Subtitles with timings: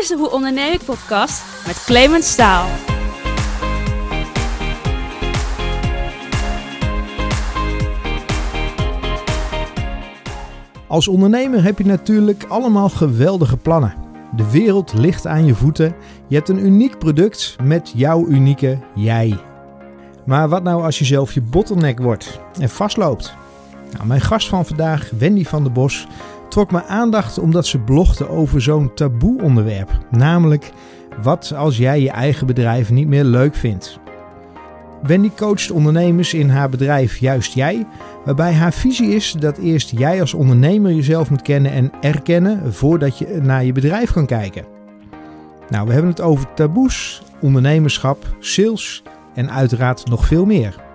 [0.00, 2.68] is de Hoe Onderneem ik podcast met Clemens Staal.
[10.86, 13.94] Als ondernemer heb je natuurlijk allemaal geweldige plannen.
[14.36, 15.94] De wereld ligt aan je voeten.
[16.28, 19.38] Je hebt een uniek product met jouw unieke jij.
[20.26, 23.34] Maar wat nou als je zelf je bottleneck wordt en vastloopt?
[23.92, 26.06] Nou, mijn gast van vandaag, Wendy van der Bos,
[26.50, 29.90] trok mijn aandacht omdat ze blogde over zo'n taboe onderwerp.
[30.10, 30.72] Namelijk,
[31.22, 33.98] wat als jij je eigen bedrijf niet meer leuk vindt?
[35.02, 37.86] Wendy coacht ondernemers in haar bedrijf Juist Jij,
[38.24, 43.18] waarbij haar visie is dat eerst jij als ondernemer jezelf moet kennen en erkennen voordat
[43.18, 44.64] je naar je bedrijf kan kijken.
[45.68, 49.02] Nou, we hebben het over taboes, ondernemerschap, sales
[49.34, 50.89] en uiteraard nog veel meer.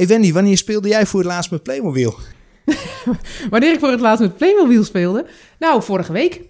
[0.00, 2.14] Hey Wendy, wanneer speelde jij voor het laatst met Playmobil?
[3.50, 5.26] Wanneer ik voor het laatst met Playmobil speelde?
[5.58, 6.40] Nou, vorige week.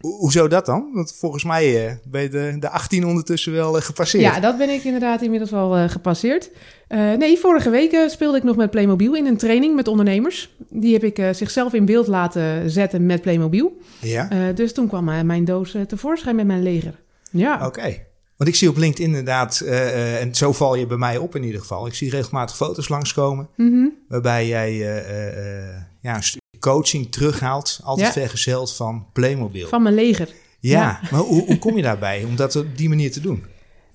[0.00, 0.90] Ho- Hoezo dat dan?
[0.92, 4.22] Want volgens mij eh, ben je de, de 18 ondertussen wel eh, gepasseerd.
[4.24, 6.50] Ja, dat ben ik inderdaad inmiddels wel eh, gepasseerd.
[6.88, 10.54] Nee, vorige week speelde ik nog met Playmobil in een training met ondernemers.
[10.68, 13.76] Die heb ik zichzelf in beeld laten zetten met Playmobil.
[14.00, 14.52] Ja?
[14.52, 17.00] Dus toen kwam mijn doos tevoorschijn met mijn leger.
[17.30, 17.96] Ja, Oké.
[18.36, 21.36] Want ik zie op LinkedIn inderdaad, eh, eh, en zo val je bij mij op
[21.36, 21.86] in ieder geval.
[21.86, 23.86] Ik zie regelmatig foto's langskomen Mhm.
[24.08, 27.80] waarbij jij eh, ja, een stukje coaching terughaalt.
[27.84, 28.20] Altijd Ja.
[28.20, 29.68] vergezeld van Playmobil.
[29.68, 30.28] van mijn leger.
[30.60, 31.00] ja, ja.
[31.10, 33.44] maar hoe, hoe kom je daarbij om dat op die manier te doen?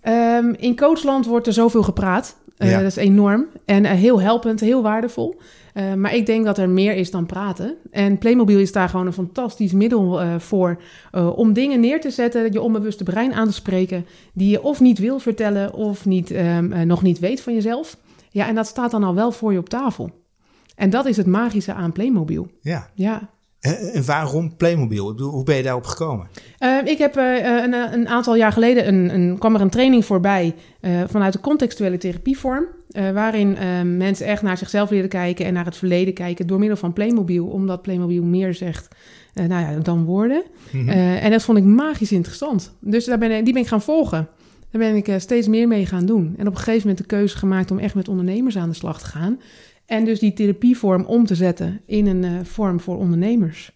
[0.02, 2.36] Ehm, in coachland wordt er zoveel gepraat.
[2.58, 2.78] Ja.
[2.78, 5.42] Dat is enorm en heel helpend, heel waardevol.
[5.74, 7.76] Eh, maar ik denk dat er meer is dan praten.
[7.92, 10.82] En Playmobil is daar gewoon een fantastisch middel eh, voor.
[11.12, 14.06] eh, om dingen neer te zetten, je onbewuste brein aan te spreken.
[14.34, 17.98] die je of niet wil vertellen of niet, ehm, eh, nog niet weet van jezelf.
[18.30, 20.12] Ja, en dat staat dan al wel voor je op tafel.
[20.76, 22.48] En dat is het magische aan Playmobil.
[22.62, 22.90] Ja.
[22.96, 23.30] Ja.
[23.60, 25.10] En, waarom Playmobil?
[25.10, 26.28] Ik bedoel, hoe ben je daarop gekomen?
[26.60, 30.06] Uh, ik heb uh, een, een, aantal jaar geleden een, een, kwam er een training
[30.06, 32.66] voorbij uh, vanuit de contextuele therapievorm.
[33.14, 33.58] Waarin
[33.98, 37.46] mensen echt naar zichzelf leren kijken en naar het verleden kijken door middel van Playmobil.
[37.46, 38.88] Omdat Playmobil meer zegt
[39.34, 40.44] nou ja, dan woorden.
[40.72, 40.90] Mm -hmm.
[40.98, 42.74] en dat vond ik magisch interessant.
[42.80, 44.28] Dus daar ben, die ben ik gaan volgen.
[44.72, 46.34] Daar ben ik steeds meer mee gaan doen.
[46.38, 49.00] En op een gegeven moment de keuze gemaakt om echt met ondernemers aan de slag
[49.00, 49.40] te gaan.
[49.90, 53.72] En dus die therapievorm om te zetten in een vorm voor ondernemers.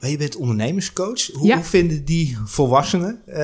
[0.00, 1.26] Maar je bent ondernemerscoach.
[1.32, 1.54] Hoe, ja.
[1.54, 3.36] hoe vinden die volwassenen uh,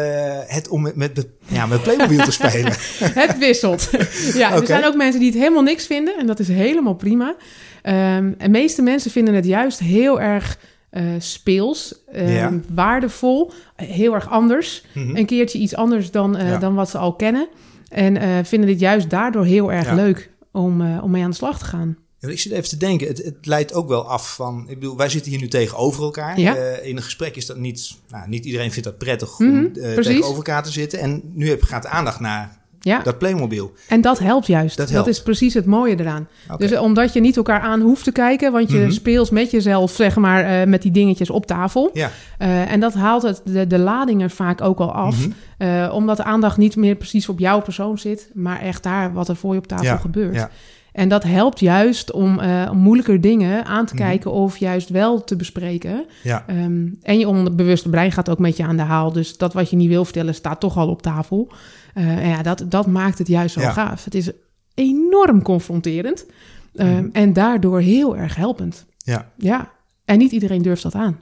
[0.46, 2.72] het om met, met, ja, met Playmobil te spelen?
[3.22, 3.90] het wisselt.
[4.34, 4.60] ja, okay.
[4.60, 6.18] er zijn ook mensen die het helemaal niks vinden.
[6.18, 7.28] En dat is helemaal prima.
[7.28, 7.34] Um,
[7.82, 10.58] en de meeste mensen vinden het juist heel erg
[10.90, 12.52] uh, speels, ja.
[12.74, 14.84] waardevol, heel erg anders.
[14.94, 15.16] Mm -hmm.
[15.16, 16.58] Een keertje iets anders dan, ja.
[16.58, 17.48] dan wat ze al kennen.
[17.88, 21.64] En vinden dit juist daardoor heel erg leuk om, om mee aan de slag te
[21.64, 21.96] gaan.
[22.22, 24.96] Ja, ik zit even te denken, het, het, leidt ook wel af van, ik bedoel,
[24.96, 26.40] wij zitten hier nu tegenover elkaar.
[26.40, 26.56] Ja.
[26.56, 29.52] Uh, in een gesprek is dat niet, nou, niet iedereen vindt dat prettig om mm
[29.52, 30.98] -hmm, uh, tegenover elkaar te zitten.
[30.98, 33.02] En nu heb, gaat de aandacht naar ja.
[33.02, 33.72] dat Playmobil.
[33.88, 34.76] En dat helpt juist.
[34.76, 35.06] Dat, helpt.
[35.06, 36.28] dat is precies het mooie eraan.
[36.44, 36.68] Okay.
[36.68, 38.92] Dus omdat je niet elkaar aan hoeft te kijken, want je mm -hmm.
[38.92, 41.90] speelt met jezelf, zeg maar, uh, met die dingetjes op tafel.
[41.92, 42.10] Ja.
[42.38, 45.26] en dat haalt het, de, de lading er vaak ook al af.
[45.26, 45.90] Mm -hmm.
[45.90, 49.36] omdat de aandacht niet meer precies op jouw persoon zit, maar echt daar wat er
[49.36, 49.96] voor je op tafel ja.
[49.96, 50.34] gebeurt.
[50.34, 50.50] Ja.
[50.92, 54.44] En dat helpt juist om, uh, om moeilijker dingen aan te kijken mm -hmm.
[54.44, 56.06] of juist wel te bespreken.
[56.22, 56.44] Ja.
[56.48, 59.12] Um, en je onbewuste brein gaat ook met je aan de haal.
[59.12, 61.52] Dus dat wat je niet wil vertellen staat toch al op tafel.
[61.94, 63.70] Uh, en ja, dat, dat maakt het juist zo ja.
[63.70, 64.04] gaaf.
[64.04, 64.30] Het is
[64.74, 66.26] enorm confronterend
[66.74, 67.08] um, mm -hmm.
[67.12, 68.86] en daardoor heel erg helpend.
[68.98, 69.30] Ja.
[69.36, 69.70] ja.
[70.04, 71.18] En niet iedereen durft dat aan.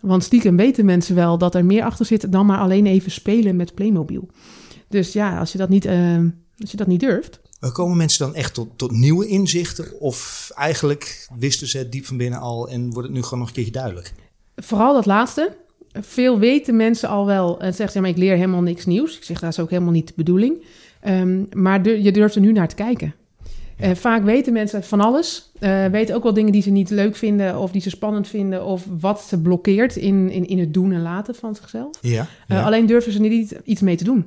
[0.00, 3.56] Want stiekem weten mensen wel dat er meer achter zit dan maar alleen even spelen
[3.56, 4.28] met Playmobil.
[4.88, 6.16] Dus ja, als je dat niet, uh,
[6.58, 7.40] als je dat niet durft...
[7.72, 10.00] Komen mensen dan echt tot, tot nieuwe inzichten?
[10.00, 13.48] Of eigenlijk wisten ze het diep van binnen al en wordt het nu gewoon nog
[13.48, 14.12] een keertje duidelijk?
[14.56, 15.56] Vooral dat laatste.
[15.92, 19.16] Veel weten mensen al wel en zeggen ze, maar ik leer helemaal niks nieuws.
[19.16, 20.64] Ik zeg, dat is ook helemaal niet de bedoeling.
[21.08, 23.14] Um, maar de, je durft er nu naar te kijken.
[23.80, 25.50] Uh, vaak weten mensen van alles.
[25.60, 28.64] Uh, weten ook wel dingen die ze niet leuk vinden of die ze spannend vinden.
[28.64, 31.98] Of wat ze blokkeert in, in, in het doen en laten van zichzelf.
[32.00, 32.56] Ja, ja.
[32.56, 34.26] Uh, alleen durven ze niet iets mee te doen.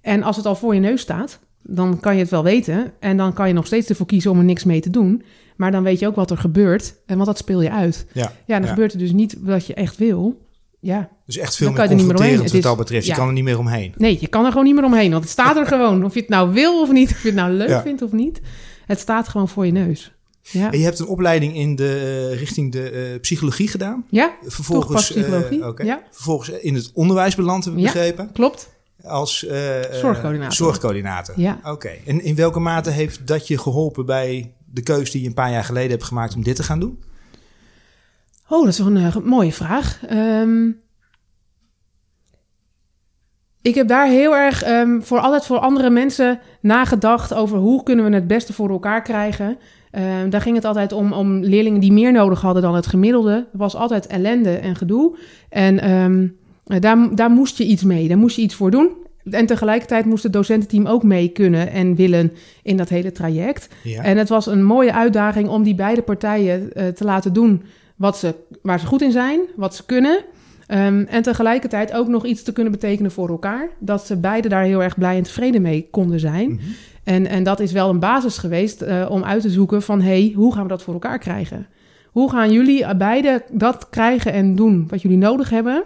[0.00, 2.92] En als het al voor je neus staat, dan kan je het wel weten.
[3.00, 5.22] En dan kan je nog steeds ervoor kiezen om er niks mee te doen.
[5.56, 6.94] Maar dan weet je ook wat er gebeurt.
[7.06, 8.06] En want dat speel je uit.
[8.12, 8.68] Ja, ja dan ja.
[8.68, 10.42] gebeurt er dus niet wat je echt wil.
[10.80, 11.08] Ja.
[11.26, 13.06] Dus echt veel meer confronterend wat dat betreft.
[13.06, 13.94] Je kan er niet meer omheen.
[13.96, 15.10] Nee, je kan er gewoon niet meer omheen.
[15.10, 16.04] Want het staat er gewoon.
[16.04, 17.10] Of je het nou wil of niet.
[17.10, 18.40] Of je het nou leuk vindt of niet.
[18.86, 20.14] Het staat gewoon voor je neus.
[20.50, 20.72] Ja.
[20.72, 24.04] En je hebt een opleiding in de, uh, richting de uh, psychologie gedaan.
[24.10, 25.58] Ja, vervolgens, psychologie.
[25.58, 25.86] Uh, okay.
[25.86, 26.02] ja.
[26.10, 28.32] vervolgens in het onderwijs beland, heb ik begrepen.
[28.32, 28.73] klopt.
[29.04, 29.38] Als
[29.90, 30.52] zorgcoördinator.
[30.52, 31.40] zorgcoördinator.
[31.40, 31.58] Ja.
[31.58, 31.70] Oké.
[31.70, 32.02] Okay.
[32.06, 35.50] En in welke mate heeft dat je geholpen bij de keuze die je een paar
[35.50, 37.02] jaar geleden hebt gemaakt om dit te gaan doen?
[38.48, 40.00] Oh, dat is wel een uh, mooie vraag.
[40.10, 40.82] Um,
[43.62, 48.04] ik heb daar heel erg um, voor altijd voor andere mensen nagedacht over hoe kunnen
[48.04, 49.58] we het beste voor elkaar krijgen.
[49.92, 53.48] Um, daar ging het altijd om, om leerlingen die meer nodig hadden dan het gemiddelde.
[53.52, 55.18] Er was altijd ellende en gedoe.
[55.48, 55.84] En
[56.64, 58.90] daar, daar moest je iets mee, daar moest je iets voor doen.
[59.30, 62.32] En tegelijkertijd moest het docententeam ook mee kunnen en willen
[62.62, 63.68] in dat hele traject.
[63.82, 64.02] Ja.
[64.02, 67.62] En het was een mooie uitdaging om die beide partijen uh, te laten doen
[67.96, 70.24] wat ze, waar ze goed in zijn, wat ze kunnen.
[70.68, 73.68] Um, en tegelijkertijd ook nog iets te kunnen betekenen voor elkaar.
[73.78, 76.48] Dat ze beide daar heel erg blij en tevreden mee konden zijn.
[76.50, 76.74] Mm -hmm.
[77.04, 80.00] en, en dat is wel een basis geweest uh, om uit te zoeken van...
[80.00, 81.66] hey, hoe gaan we dat voor elkaar krijgen?
[82.10, 85.82] Hoe gaan jullie beide dat krijgen en doen wat jullie nodig hebben?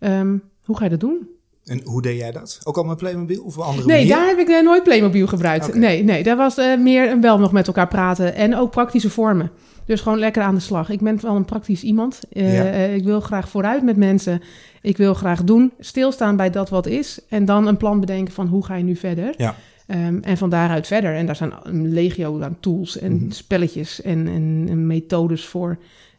[0.00, 1.28] Um, hoe ga je dat doen?
[1.64, 2.60] En hoe deed jij dat?
[2.64, 4.16] Ook al met Playmobil of andere Nee, manier?
[4.16, 5.66] daar heb ik uh, nooit Playmobil gebruikt.
[5.68, 5.80] Okay.
[5.80, 9.50] Nee, nee, daar was uh, meer wel nog met elkaar praten en ook praktische vormen.
[9.86, 10.90] Dus gewoon lekker aan de slag.
[10.90, 12.20] Ik ben wel een praktisch iemand.
[12.32, 12.94] Uh, ja.
[12.94, 14.42] ik wil graag vooruit met mensen.
[14.82, 17.20] Ik wil graag doen, stilstaan bij dat wat is.
[17.28, 19.34] En dan een plan bedenken van hoe ga je nu verder.
[19.36, 19.54] Ja.
[19.90, 21.14] Um, en van daaruit verder.
[21.14, 23.30] En daar zijn een legio aan tools en mm -hmm.
[23.30, 25.78] spelletjes en, en, en, methodes voor.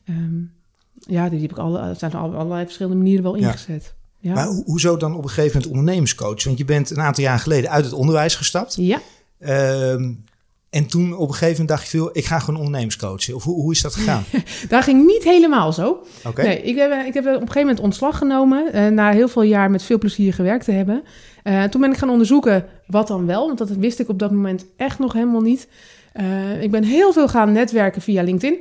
[0.09, 0.51] Um,
[0.99, 3.93] ja, die heb ik alle, zijn op allerlei verschillende manieren wel ingezet.
[4.19, 4.33] Ja.
[4.33, 6.43] Maar ho hoezo dan op een gegeven moment ondernemerscoach?
[6.43, 8.75] Want je bent een aantal jaar geleden uit het onderwijs gestapt.
[8.75, 8.99] Ja.
[9.91, 10.23] Um,
[10.69, 13.35] en toen op een gegeven moment dacht je veel, ik ga gewoon ondernemerscoachen.
[13.35, 14.23] Of hoe, hoe is dat gegaan?
[14.69, 16.03] dat ging niet helemaal zo.
[16.27, 16.45] Okay.
[16.45, 18.75] Nee, ik heb, ik heb op een gegeven moment ontslag genomen.
[18.75, 21.03] Uh, na heel veel jaar met veel plezier gewerkt te hebben.
[21.43, 23.45] Uh, toen ben ik gaan onderzoeken wat dan wel.
[23.45, 25.67] Want dat wist ik op dat moment echt nog helemaal niet.
[26.15, 28.59] Uh, ik ben heel veel gaan netwerken via LinkedIn.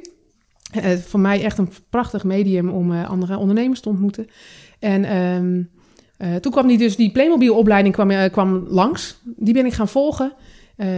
[1.07, 4.27] Voor mij echt een prachtig medium om andere ondernemers te ontmoeten.
[4.79, 5.71] En um,
[6.19, 9.21] uh, toen kwam die dus die Playmobil-opleiding kwam, kwam langs.
[9.25, 10.33] Die ben ik gaan volgen.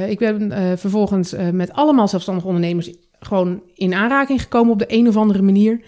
[0.09, 2.91] Ik ben vervolgens met allemaal zelfstandige ondernemers
[3.21, 5.81] gewoon in aanraking gekomen op de een of andere manier.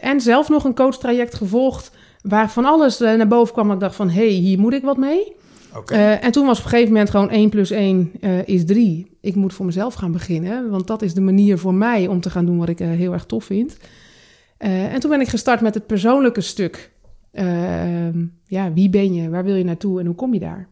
[0.00, 1.90] en zelf nog een coachtraject gevolgd
[2.22, 3.72] waar van alles naar boven kwam.
[3.72, 5.36] Ik dacht van, hé, hey, hier moet ik wat mee.
[5.74, 6.18] Okay.
[6.18, 8.12] en toen was op een gegeven moment gewoon 1 plus 1
[8.44, 9.16] is 3.
[9.20, 12.30] Ik moet voor mezelf gaan beginnen, want dat is de manier voor mij om te
[12.30, 13.76] gaan doen wat ik heel erg tof vind.
[14.58, 16.92] en toen ben ik gestart met het persoonlijke stuk.
[18.46, 19.28] Ja, wie ben je?
[19.28, 20.68] Waar wil je naartoe en hoe kom je daar?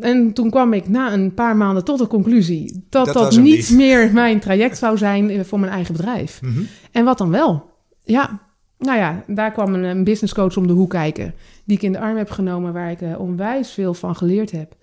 [0.00, 3.42] En toen kwam ik na een paar maanden tot de conclusie dat dat, dat niet,
[3.42, 6.42] niet, meer mijn traject zou zijn voor mijn eigen bedrijf.
[6.42, 6.66] Mm -hmm.
[6.92, 7.70] En wat dan wel?
[8.02, 8.40] Ja,
[8.84, 11.34] nou ja, daar kwam een, een business coach om de hoek kijken,
[11.64, 14.74] die ik in de arm heb genomen, waar ik uh, onwijs veel van geleerd heb.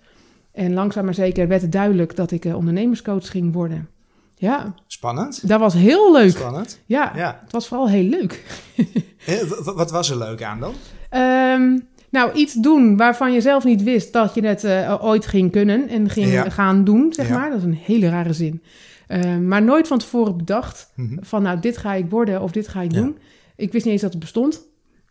[0.52, 3.88] En langzaam maar zeker werd het duidelijk dat ik uh, ondernemerscoach ging worden.
[4.34, 4.74] Ja.
[4.86, 5.48] Spannend.
[5.48, 6.30] Dat was heel leuk.
[6.30, 6.80] Spannend.
[6.86, 7.40] Ja, ja.
[7.42, 8.44] het was vooral heel leuk.
[9.74, 10.74] Wat was er leuk aan dan?
[11.20, 15.50] Um, nou, iets doen waarvan je zelf niet wist dat je het uh, ooit ging
[15.52, 16.48] kunnen en ging Ja.
[16.50, 17.38] gaan doen, zeg Ja.
[17.38, 17.48] maar.
[17.50, 18.62] Dat is een hele rare zin.
[19.08, 21.16] Um, maar nooit van tevoren bedacht Mhm.
[21.20, 23.18] van, nou, dit ga ik worden of dit ga ik doen.
[23.62, 24.66] Ik wist niet eens dat het bestond.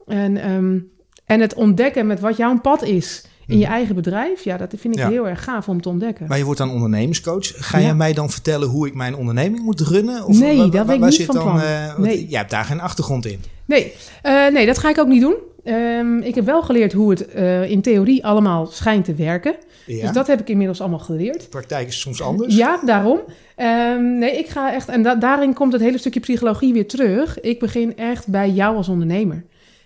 [0.07, 0.91] En, um,
[1.25, 3.73] en het ontdekken met wat jouw pad is in je Mhm.
[3.73, 5.09] eigen bedrijf, ja, dat vind ik Ja.
[5.09, 6.25] heel erg gaaf om te ontdekken.
[6.27, 7.51] Maar je wordt dan ondernemerscoach.
[7.55, 7.83] Ga Ja.
[7.85, 10.25] jij mij dan vertellen hoe ik mijn onderneming moet runnen?
[10.25, 11.59] Of Nee, dat ben ik niet zit van dan, plan.
[11.61, 12.27] eh, Nee.
[12.27, 13.39] Jij hebt daar geen achtergrond in.
[13.65, 15.35] Nee, eh, nee, dat ga ik ook niet doen.
[15.65, 19.55] Um, ik heb wel geleerd hoe het uh, in theorie allemaal schijnt te werken.
[19.85, 20.01] Ja.
[20.01, 21.41] Dus dat heb ik inmiddels allemaal geleerd.
[21.41, 22.55] De praktijk is soms anders.
[22.55, 23.19] Ja, daarom.
[23.57, 27.39] Um, nee, ik ga echt, en da daarin komt het hele stukje psychologie weer terug.
[27.39, 29.43] Ik begin echt bij jou als ondernemer.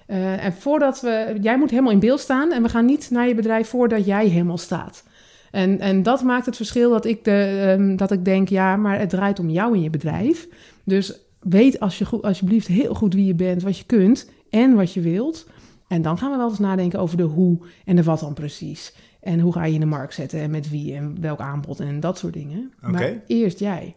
[0.08, 3.28] Uh, en voordat we, jij moet helemaal in beeld staan en we gaan niet naar
[3.28, 5.04] je bedrijf voordat jij helemaal staat.
[5.52, 9.00] En, en dat maakt het verschil dat ik, de, um, dat ik denk, ja, maar
[9.00, 10.48] het draait om jou in je bedrijf.
[10.84, 14.94] Dus weet als je, alsjeblieft heel goed wie je bent, wat je kunt en wat
[14.94, 15.48] je wilt.
[15.88, 18.94] En dan gaan we wel eens nadenken over de hoe en de wat dan precies.
[19.20, 22.00] En hoe ga je in de markt zetten en met wie en welk aanbod en
[22.00, 22.74] dat soort dingen.
[22.82, 23.96] Maar eerst jij.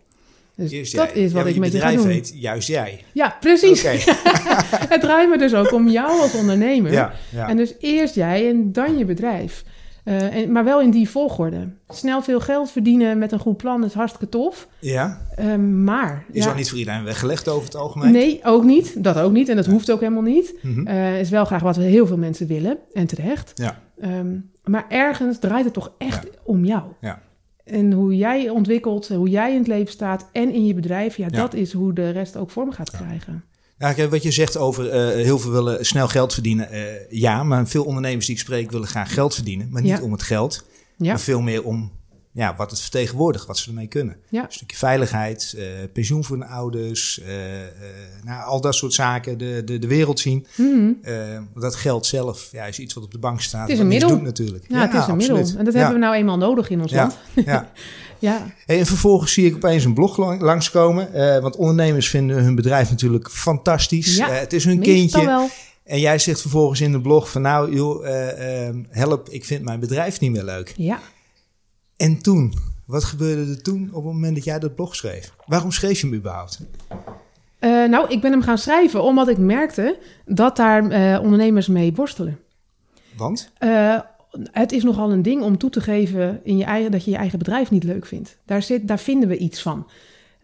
[0.54, 1.22] Dus Eerst dat jij.
[1.22, 2.12] is wat Ja, ik met je ga bedrijf doen.
[2.12, 3.04] heet juist jij.
[3.12, 3.82] Ja, precies.
[4.92, 6.92] Het draait me dus ook om jou als ondernemer.
[6.92, 7.48] Ja, ja.
[7.48, 9.64] En dus eerst jij en dan je bedrijf.
[10.08, 11.68] Uh, en, maar wel in die volgorde.
[11.88, 14.68] Snel veel geld verdienen met een goed plan is hartstikke tof.
[14.78, 15.20] ja.
[15.40, 16.24] Uh, maar...
[16.32, 18.12] Is ja, niet voor iedereen weggelegd over het algemeen.
[18.12, 19.04] Nee, ook niet.
[19.04, 19.48] Dat ook niet.
[19.48, 20.54] En dat hoeft ook helemaal niet.
[20.62, 22.78] Uh, is wel graag wat heel veel mensen willen.
[22.92, 23.52] En terecht.
[23.54, 23.78] Ja.
[24.04, 26.30] Um, maar ergens draait het toch echt Ja.
[26.44, 26.82] om jou.
[27.00, 27.20] Ja.
[27.64, 31.16] En hoe jij ontwikkelt, hoe jij in het leven staat en in je bedrijf.
[31.16, 31.36] Ja, Ja.
[31.36, 33.44] dat is hoe de rest ook vorm gaat krijgen.
[33.78, 36.70] Ja, wat je zegt over eh, heel veel willen snel geld verdienen.
[36.70, 39.68] eh, ja, maar veel ondernemers die ik spreek willen graag geld verdienen.
[39.70, 40.02] Maar niet Ja.
[40.02, 40.64] om het geld,
[40.96, 41.92] Ja, maar veel meer om
[42.32, 44.16] ja, wat het vertegenwoordigt, wat ze ermee kunnen.
[44.28, 44.42] ja.
[44.44, 47.20] Een stukje veiligheid, eh, pensioen voor hun ouders,
[48.24, 50.46] nou, al dat soort zaken, de, de, de wereld zien.
[50.56, 50.92] Mhm.
[51.54, 53.62] Dat geld zelf ja, is iets wat op de bank staat.
[53.62, 54.08] Het is een middel.
[54.08, 54.64] doet natuurlijk.
[54.68, 55.36] Ja, het is een absoluut.
[55.36, 55.58] middel.
[55.58, 57.46] En dat hebben we nou eenmaal nodig in ons Ja, land.
[57.46, 57.72] ja.
[58.18, 61.12] Ja, en vervolgens zie ik opeens een blog lang- langskomen.
[61.12, 64.16] eh, want ondernemers vinden hun bedrijf natuurlijk fantastisch.
[64.16, 65.24] Ja, Eh, het is hun kindje.
[65.24, 65.48] wel.
[65.84, 69.62] En jij zegt vervolgens in de blog van nou, joh, eh, eh, help, ik vind
[69.64, 70.74] mijn bedrijf niet meer leuk.
[70.76, 70.98] Ja.
[71.96, 72.54] En toen?
[72.86, 75.32] Wat gebeurde er toen op het moment dat jij dat blog schreef?
[75.46, 76.60] Waarom schreef je hem überhaupt?
[77.60, 80.82] Nou, ik ben hem gaan schrijven omdat ik merkte dat daar
[81.20, 82.38] ondernemers mee worstelen.
[83.16, 83.50] Want?
[84.52, 87.16] Het is nogal een ding om toe te geven in je eigen, dat je je
[87.16, 88.38] eigen bedrijf niet leuk vindt.
[88.44, 89.86] Daar, zit, daar vinden we iets van.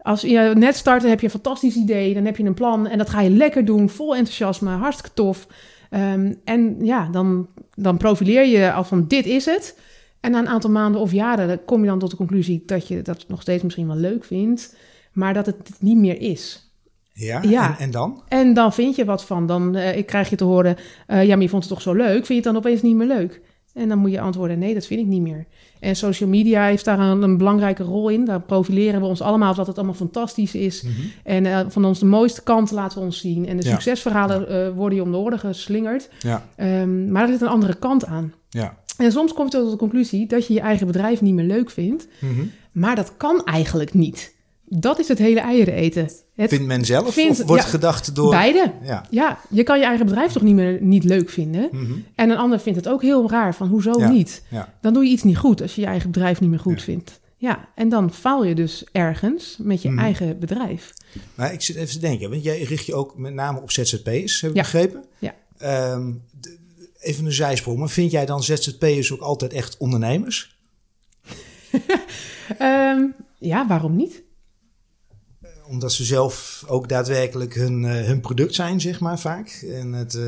[0.01, 2.87] Als je net start, dan heb je een fantastisch idee, dan heb je een plan
[2.87, 5.47] en dat ga je lekker doen, vol enthousiasme, hartstikke tof.
[5.89, 9.79] Ehm, en ja, dan, dan profileer je al van dit is het.
[10.19, 12.87] En na een aantal maanden of jaren dan kom je dan tot de conclusie dat
[12.87, 14.75] je dat nog steeds misschien wel leuk vindt,
[15.13, 16.69] maar dat het niet meer is.
[17.13, 17.69] Ja, Ja.
[17.69, 18.23] En, en dan?
[18.27, 19.47] En dan vind je wat van.
[19.47, 20.77] Dan eh, ik krijg je te horen,
[21.07, 22.13] eh, ja, maar je vond het toch zo leuk?
[22.13, 23.41] Vind je het dan opeens niet meer leuk?
[23.75, 25.45] En dan moet je antwoorden, nee, dat vind ik niet meer.
[25.79, 28.25] En social media heeft daar een, een belangrijke rol in.
[28.25, 30.81] Daar profileren we ons allemaal dat het allemaal fantastisch is.
[30.81, 30.91] Mhm.
[31.23, 33.47] En eh, van ons de mooiste kant laten we ons zien.
[33.47, 33.71] En de Ja.
[33.71, 36.09] succesverhalen eh, worden je om de oren geslingerd.
[36.19, 38.33] Ja, Ehm, maar er zit een andere kant aan.
[38.49, 38.77] ja.
[38.97, 41.69] En soms kom je tot de conclusie dat je je eigen bedrijf niet meer leuk
[41.69, 42.07] vindt.
[42.19, 42.31] Mhm.
[42.71, 44.34] Maar dat kan eigenlijk niet.
[44.67, 46.09] Dat is het hele eieren eten.
[46.35, 48.29] Het, Vindt men zelf vindt- of wordt ja, gedacht door...
[48.29, 48.71] Beide.
[48.83, 49.05] Ja.
[49.09, 51.69] Ja, je kan je eigen bedrijf toch niet meer niet leuk vinden.
[51.71, 51.91] Mhm.
[52.15, 54.09] En een ander vindt het ook heel raar van hoezo Ja.
[54.09, 54.41] niet?
[54.81, 57.19] Dan doe je iets niet goed als je je eigen bedrijf niet meer goed vindt.
[57.37, 59.99] Ja, en dan faal je dus ergens met je Mhm.
[59.99, 60.93] eigen bedrijf.
[61.35, 64.41] Maar ik zit even te denken, want jij richt je ook met name op ZZP'ers,
[64.41, 65.03] heb ik begrepen?
[65.19, 65.33] Ja.
[65.57, 66.11] Ehm,
[66.99, 70.57] even een zijsprong, maar vind jij dan ZZP'ers ook altijd echt ondernemers?
[72.57, 73.01] Ehm,
[73.39, 74.23] ja, waarom niet?
[75.67, 79.65] Omdat ze zelf ook daadwerkelijk hun, eh, hun product zijn, zeg maar, vaak.
[79.73, 80.23] En het eh,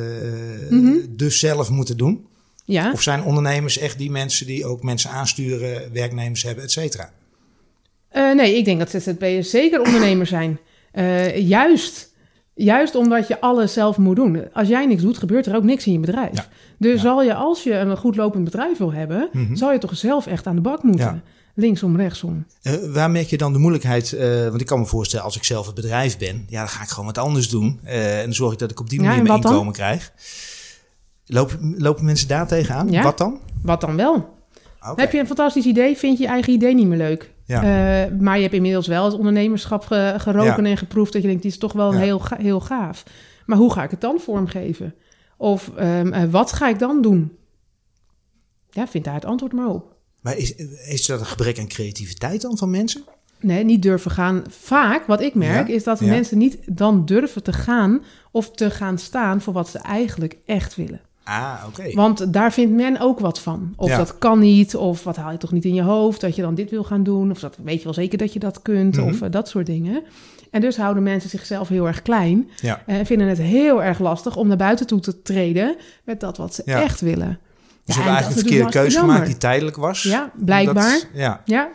[0.69, 0.93] Mhm.
[1.09, 2.25] dus zelf moeten doen.
[2.65, 7.11] Ja, Of zijn ondernemers echt die mensen die ook mensen aansturen, werknemers hebben, et cetera?
[8.09, 10.59] Eh, nee, ik denk dat ZZP'ers zeker ondernemers zijn.
[11.35, 12.13] Juist,
[12.53, 14.53] juist omdat je alles zelf moet doen.
[14.53, 16.33] Als jij niks doet, gebeurt er ook niks in je bedrijf.
[16.35, 16.47] Ja.
[16.77, 17.01] Dus Ja.
[17.01, 19.55] zal je, als je een goed lopend bedrijf wil hebben, Mhm.
[19.55, 21.23] zal je toch zelf echt aan de bak moeten.
[21.57, 21.63] Ja.
[21.63, 22.45] Linksom, rechtsom.
[22.61, 24.13] Eh, waar merk je dan de moeilijkheid?
[24.13, 26.83] eh, want ik kan me voorstellen, als ik zelf het bedrijf ben, ja, dan ga
[26.83, 27.79] ik gewoon wat anders doen.
[27.83, 29.51] Eh, en dan zorg ik dat ik op die Ja, manier en mijn wat dan?
[29.51, 30.11] inkomen krijg.
[31.25, 32.89] Lopen, lopen mensen daar tegenaan?
[32.91, 33.03] Ja.
[33.03, 33.39] Wat dan?
[33.61, 34.35] Wat dan wel?
[34.95, 37.33] Heb je een fantastisch idee, vind je je eigen idee niet meer leuk.
[37.45, 37.61] Ja.
[38.19, 41.13] Maar je hebt inmiddels wel het ondernemerschap ge- geroken en geproefd...
[41.13, 41.99] dat je denkt, die is toch wel Ja.
[41.99, 43.03] heel, heel gaaf.
[43.45, 44.93] Maar hoe ga ik het dan vormgeven?
[45.37, 47.37] Of ehm, eh, wat ga ik dan doen?
[48.69, 49.95] Ja, vind daar het antwoord maar op.
[50.27, 50.55] Maar is,
[50.87, 53.03] is dat een gebrek aan creativiteit dan van mensen?
[53.39, 54.43] Nee, niet durven gaan.
[54.49, 56.05] Vaak, wat ik merk, Ja, is dat ja.
[56.05, 58.03] mensen niet dan durven te gaan...
[58.31, 61.01] of te gaan staan voor wat ze eigenlijk echt willen.
[61.23, 61.91] Ah, oké.
[61.93, 63.73] Want daar vindt men ook wat van.
[63.75, 63.97] Of Ja.
[63.97, 66.55] dat kan niet, of wat haal je toch niet in je hoofd dat je dan
[66.55, 69.07] dit wil gaan doen, of dat weet je wel zeker dat je dat kunt, Mhm.
[69.07, 70.03] of eh, dat soort dingen.
[70.51, 72.49] En dus houden mensen zichzelf heel erg klein
[72.85, 76.53] en vinden het heel erg lastig om naar buiten toe te treden met dat wat
[76.55, 77.39] ze echt willen.
[77.87, 80.03] Dus ze en hebben eigenlijk een verkeerde keuze gemaakt die tijdelijk was.
[80.03, 80.91] Ja, blijkbaar.
[80.91, 81.41] Dat- ja.
[81.45, 81.69] Ja.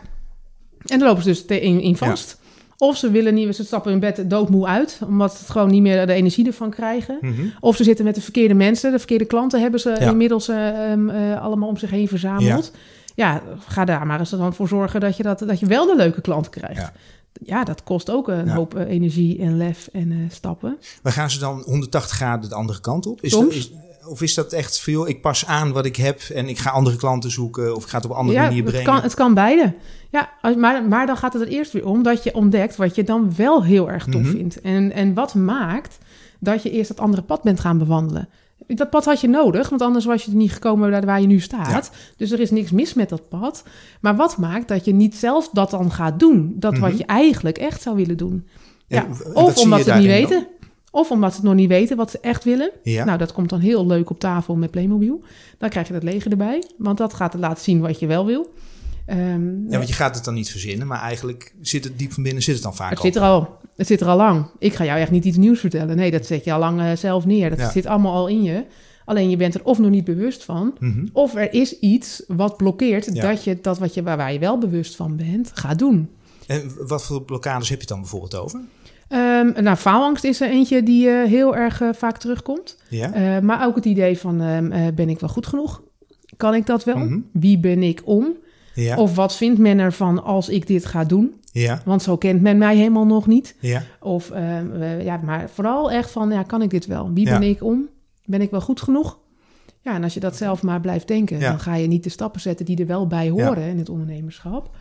[0.85, 2.37] En dan lopen ze dus in, in vast.
[2.77, 5.81] Of ze willen niet, ze stappen in bed doodmoe uit, omdat ze het gewoon niet
[5.81, 7.17] meer de energie ervan krijgen.
[7.21, 7.41] Mhm.
[7.59, 10.09] Of ze zitten met de verkeerde mensen, de verkeerde klanten hebben ze Ja.
[10.09, 12.71] inmiddels eh, ehm, eh, allemaal om zich heen verzameld.
[13.15, 13.41] Ja.
[13.67, 16.21] ga daar maar eens dan voor zorgen dat je, dat, dat je wel de leuke
[16.21, 16.81] klant krijgt.
[16.81, 16.93] Ja.
[17.45, 20.77] Ja, dat kost ook een hoop eh, energie en lef en stappen.
[21.03, 23.21] Maar gaan ze dan 180 graden de andere kant op?
[23.21, 23.43] Is Soms.
[23.45, 23.71] dat, is,
[24.05, 25.07] of is dat echt veel?
[25.07, 27.95] Ik pas aan wat ik heb en ik ga andere klanten zoeken of ik ga
[27.95, 28.85] het op een andere ja, manier het brengen?
[28.87, 29.73] kan, het kan beide.
[30.09, 33.03] Ja, maar, maar dan gaat het er eerst weer om dat je ontdekt wat je
[33.03, 34.31] dan wel heel erg tof Mhm.
[34.31, 34.61] vindt.
[34.61, 35.97] En, en wat maakt
[36.39, 38.29] dat je eerst dat andere pad bent gaan bewandelen.
[38.67, 41.39] Dat pad had je nodig, want anders was je er niet gekomen waar je nu
[41.39, 41.91] staat.
[42.17, 43.63] Dus er is niks mis met dat pad.
[44.01, 46.53] Maar wat maakt dat je niet zelf dat dan gaat doen?
[46.55, 46.81] Dat Mhm.
[46.81, 48.47] wat je eigenlijk echt zou willen doen.
[48.87, 49.31] En Ja.
[49.33, 50.47] Of omdat ze het niet weten.
[50.95, 52.71] Of omdat ze het nog niet weten wat ze echt willen.
[52.83, 53.05] Ja.
[53.05, 55.21] Nou, dat komt dan heel leuk op tafel met Playmobil.
[55.57, 56.63] Dan krijg je dat leger erbij.
[56.77, 58.53] Want dat gaat laten zien wat je wel wil.
[59.05, 62.23] Ehm, ja, want je gaat het dan niet verzinnen, maar eigenlijk zit het diep van
[62.23, 63.05] binnen zit het dan vaak het al.
[63.05, 63.57] zit er al.
[63.75, 64.45] Het zit er al lang.
[64.59, 65.95] Ik ga jou echt niet iets nieuws vertellen.
[65.95, 67.49] Nee, dat zet je al lang eh, zelf neer.
[67.49, 67.71] Dat Ja.
[67.71, 68.65] zit allemaal al in je.
[69.05, 70.75] Alleen je bent er of nog niet bewust van.
[70.79, 71.07] Mhm.
[71.13, 73.21] Of er is iets wat blokkeert Ja.
[73.21, 76.09] dat je dat wat je, waar, waar je wel bewust van bent, gaat doen.
[76.47, 78.59] En wat voor blokkades heb je het dan bijvoorbeeld over?
[79.07, 82.77] Ehm, nou, faalangst is er eentje die eh, heel erg eh, vaak terugkomt.
[82.89, 83.13] Ja?
[83.13, 85.81] Eh, maar ook het idee van, ehm, eh, ben ik wel goed genoeg?
[86.37, 86.97] Kan ik dat wel?
[86.97, 87.19] Mhm.
[87.31, 88.27] Wie ben ik om?
[88.73, 88.97] Ja?
[88.97, 91.33] Of wat vindt men ervan als ik dit ga doen?
[91.51, 91.81] Ja?
[91.85, 93.55] Want zo kent men mij helemaal nog niet.
[93.59, 93.83] Ja?
[93.99, 97.11] Of, ehm, eh, ja, maar vooral echt van, ja, kan ik dit wel?
[97.13, 97.87] Wie ben ik om?
[98.25, 99.17] Ben ik wel goed genoeg?
[99.81, 102.41] Ja, en als je dat zelf maar blijft denken, dan ga je niet de stappen
[102.41, 104.75] zetten die er wel bij horen in het ondernemerschap.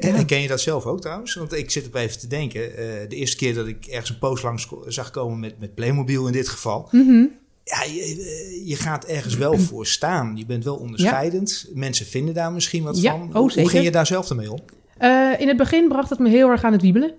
[0.00, 1.34] En ken je dat zelf ook trouwens?
[1.34, 2.76] Want ik zit op even te denken.
[2.76, 6.26] eh, de eerste keer dat ik ergens een post langs zag komen met, met Playmobil
[6.26, 6.88] in dit geval.
[6.90, 7.24] Mhm.
[7.64, 10.36] Ja, je, eh, je gaat ergens wel voor staan.
[10.36, 11.68] Je bent wel onderscheidend.
[11.74, 13.28] Mensen vinden daar misschien wat Ja, van.
[13.28, 13.70] oh, Hoe- zeker.
[13.70, 14.58] ging je daar zelf mee om?
[14.98, 17.12] Eh, in het begin bracht het me heel erg aan het wiebelen.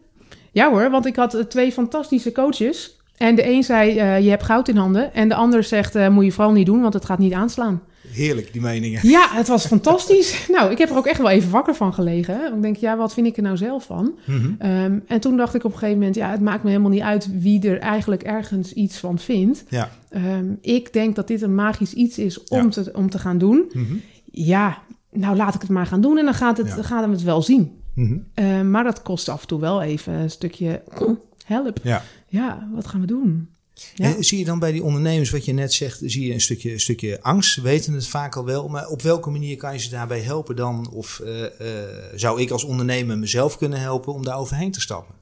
[0.52, 2.98] Ja hoor, want ik had twee fantastische coaches.
[3.18, 5.14] En de een zei, je hebt goud in handen.
[5.14, 7.82] En de ander zegt, moet je vooral niet doen, want het gaat niet aanslaan.
[8.12, 9.08] Heerlijk, die meningen.
[9.08, 10.46] Ja, het was fantastisch.
[10.56, 12.54] nou, ik heb er ook echt wel even wakker van gelegen.
[12.56, 14.14] Ik denk, ja, wat vind ik er nou zelf van?
[14.26, 14.52] Mhm.
[14.58, 17.02] Ehm, en toen dacht ik op een gegeven moment, ja, het maakt me helemaal niet
[17.02, 19.64] uit wie er eigenlijk ergens iets van vindt.
[19.70, 19.90] Ja.
[20.10, 22.70] Ehm, ik denk dat dit een magisch iets is om, Ja.
[22.70, 23.70] te, om te gaan doen.
[23.74, 23.94] Mhm.
[24.32, 24.78] Ja,
[25.12, 26.82] nou laat ik het maar gaan doen en dan gaat het, Ja.
[26.84, 27.72] gaan we het wel zien.
[27.96, 28.18] Mhm.
[28.34, 31.80] Eh, maar dat kost af en toe wel even een stukje oh, help.
[31.84, 32.02] Ja.
[32.28, 33.50] Ja, wat gaan we doen?
[33.96, 34.16] Ja.
[34.16, 36.72] En zie je dan bij die ondernemers, wat je net zegt, zie je een stukje,
[36.72, 37.54] een stukje angst?
[37.54, 40.56] Ze weten het vaak al wel, maar op welke manier kan je ze daarbij helpen
[40.56, 40.90] dan?
[40.94, 45.16] Of eh, eh, zou ik als ondernemer mezelf kunnen helpen om daar overheen te stappen?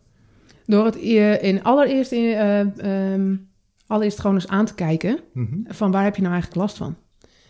[0.65, 3.35] Door het eh, in allereerst, in, eh, ehm,
[3.87, 5.55] allereerst gewoon eens aan te kijken Mhm.
[5.67, 6.95] van waar heb je nou eigenlijk last van?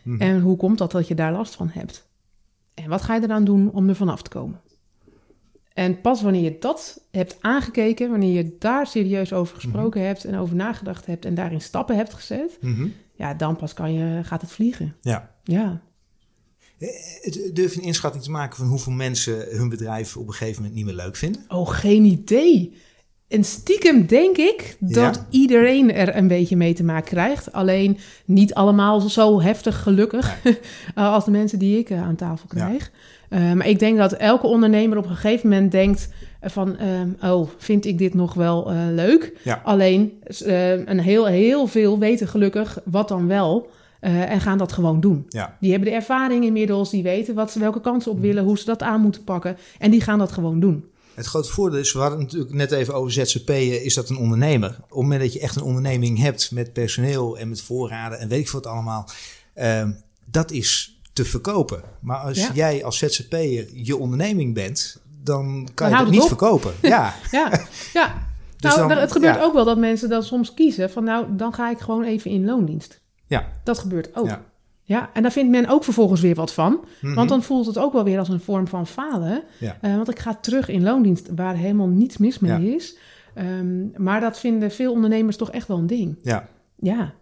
[0.03, 0.21] Mhm.
[0.21, 2.07] En hoe komt dat dat je daar last van hebt?
[2.73, 4.61] En wat ga je eraan doen om er vanaf te komen?
[5.77, 10.35] En pas wanneer je dat hebt aangekeken, wanneer je daar serieus over gesproken hebt en
[10.37, 12.87] over nagedacht hebt en daarin stappen hebt gezet, Mhm.
[13.15, 14.95] ja, dan pas kan je, gaat het vliegen.
[15.01, 15.31] Ja.
[15.43, 15.81] Ja.
[16.79, 16.87] Eh,
[17.21, 20.55] het- Durf je een inschatting te maken van hoeveel mensen hun bedrijf op een gegeven
[20.61, 21.41] moment niet meer leuk vinden?
[21.47, 22.77] Oh, geen idee.
[23.27, 25.27] En stiekem denk ik dat Ja?
[25.29, 27.51] iedereen er een beetje mee te maken krijgt.
[27.51, 30.37] Alleen niet allemaal zo heftig gelukkig
[30.95, 32.91] als de mensen die ik eh, aan tafel krijg.
[33.29, 36.09] Eh, maar ik denk dat elke ondernemer op een gegeven moment denkt
[36.41, 36.77] van...
[36.77, 39.33] ehm, oh, vind ik dit nog wel eh, leuk?
[39.43, 39.61] Ja.
[39.63, 43.69] Alleen eh, een heel, heel veel weten gelukkig wat dan wel...
[43.99, 45.25] eh, en gaan dat gewoon doen.
[45.29, 45.57] Ja.
[45.59, 48.65] Die hebben de ervaring inmiddels, die weten wat ze, welke kansen op willen, hoe ze
[48.65, 49.57] dat aan moeten pakken.
[49.79, 50.85] En die gaan dat gewoon doen.
[51.13, 54.17] Het grote voordeel is, we hadden het natuurlijk net even over ZZP'en, is dat een
[54.17, 54.69] ondernemer.
[54.69, 58.27] Op het moment dat je echt een onderneming hebt met personeel en met voorraden en
[58.27, 59.09] weet ik wat allemaal,
[60.25, 61.81] dat is te verkopen.
[62.01, 62.49] Maar als Ja.
[62.53, 66.27] jij als ZZP'er je onderneming bent, dan kan Dan je het niet op.
[66.27, 66.73] verkopen.
[66.81, 67.61] Ja, Ja,
[67.93, 68.13] ja.
[68.59, 69.41] Dus nou, dan- het gebeurt ja.
[69.43, 72.45] ook wel dat mensen dan soms kiezen van nou, dan ga ik gewoon even in
[72.45, 73.01] loondienst.
[73.27, 73.47] ja.
[73.63, 74.25] Dat gebeurt ook.
[74.27, 74.41] Ja.
[74.83, 75.09] Ja.
[75.13, 76.85] en daar vindt men ook vervolgens weer wat van.
[77.01, 77.13] Mhm.
[77.13, 79.43] Want dan voelt het ook wel weer als een vorm van falen.
[79.59, 79.77] Ja.
[79.81, 82.97] Eh, want ik ga terug in loondienst waar helemaal niets mis mee is.
[83.33, 86.19] Ehm, maar dat vinden veel ondernemers toch echt wel een ding.
[86.23, 86.47] ja.
[86.79, 87.13] Ja,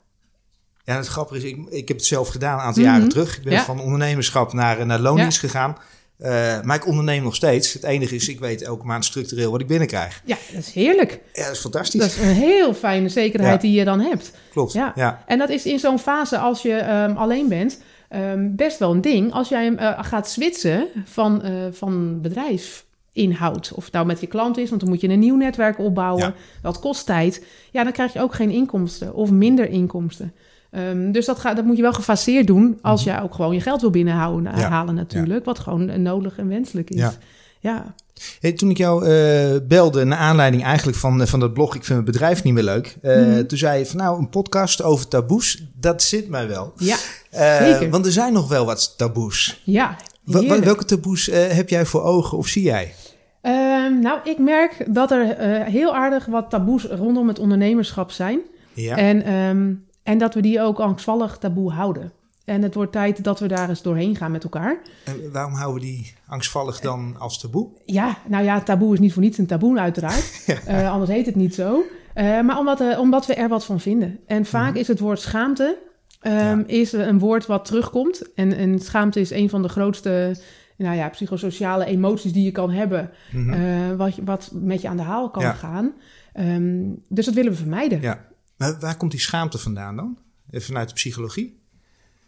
[0.85, 2.91] Ja, het grappige is, ik, ik heb het zelf gedaan een aantal Mhm.
[2.91, 3.37] jaren terug.
[3.37, 3.63] Ik ben Ja.
[3.63, 5.77] van ondernemerschap naar, naar loondienst gegaan.
[6.17, 7.73] Eh, maar ik onderneem nog steeds.
[7.73, 10.21] Het enige is, ik weet elke maand structureel wat ik binnenkrijg.
[10.25, 11.19] ja dat is heerlijk.
[11.33, 11.99] Ja, dat is fantastisch.
[12.01, 13.67] Dat is een heel fijne zekerheid Ja.
[13.67, 14.31] die je dan hebt.
[14.51, 14.73] Klopt.
[14.73, 14.91] Ja.
[14.95, 15.23] Ja.
[15.27, 19.01] En dat is in zo'n fase, als je ehm, alleen bent, ehm, best wel een
[19.01, 19.31] ding.
[19.33, 23.71] Als jij eh, gaat switchen van, eh, van bedrijfinhoud.
[23.75, 26.23] Of het nou met je klant is, want dan moet je een nieuw netwerk opbouwen.
[26.23, 26.33] Ja.
[26.61, 27.45] Dat kost tijd.
[27.71, 30.33] Ja, dan krijg je ook geen inkomsten of minder inkomsten.
[30.75, 33.61] Ehm, dus dat, gaat, dat moet je wel gefaseerd doen als jij ook gewoon je
[33.61, 34.59] geld wil binnenhouden Mhm.
[34.61, 34.69] Ja.
[34.69, 35.45] halen natuurlijk.
[35.45, 36.99] Wat gewoon nodig en wenselijk is.
[36.99, 37.13] Ja.
[37.59, 37.93] Ja.
[38.39, 41.83] Hey, toen ik jou eh, belde, naar aanleiding eigenlijk van, eh, van dat blog, ik
[41.83, 42.97] vind mijn bedrijf niet meer leuk.
[43.01, 43.45] eh, Mhm.
[43.45, 46.73] Toen zei je van nou, een podcast over taboes, dat zit mij wel.
[46.77, 46.97] Ja,
[47.31, 47.89] zeker.
[47.89, 49.61] Want er zijn nog wel wat taboes.
[49.65, 49.95] ja.
[50.23, 52.93] Welke taboes heb jij voor ogen of zie jij?
[53.41, 55.35] Ehm, nou, ik merk dat er
[55.65, 58.39] heel aardig wat taboes rondom het ondernemerschap zijn.
[58.73, 58.95] Ja.
[58.97, 59.73] En, ehm,
[60.05, 62.11] en dat we die ook angstvallig taboe houden.
[62.45, 64.81] En het wordt tijd dat we daar eens doorheen gaan met elkaar.
[65.05, 67.67] En waarom houden we die angstvallig dan als taboe?
[67.85, 70.43] Ja, nou ja, taboe is niet voor niets een taboe uiteraard.
[70.65, 71.83] Eh, anders heet het niet zo.
[72.13, 74.19] Eh, maar omdat, eh, omdat we er wat van vinden.
[74.27, 75.77] En vaak is het woord schaamte
[76.21, 76.63] ehm, Ja.
[76.67, 78.33] is een woord wat terugkomt.
[78.35, 80.35] En, en schaamte is een van de grootste
[80.77, 83.09] nou ja, psychosociale emoties die je kan hebben.
[83.31, 83.95] Mhm.
[83.95, 85.51] wat, wat met je aan de haal kan Ja.
[85.53, 85.93] gaan.
[86.33, 88.01] Ehm, dus dat willen we vermijden.
[88.01, 88.19] Ja.
[88.57, 90.17] Maar waar komt die schaamte vandaan dan?
[90.49, 91.59] Eh, Vanuit de psychologie?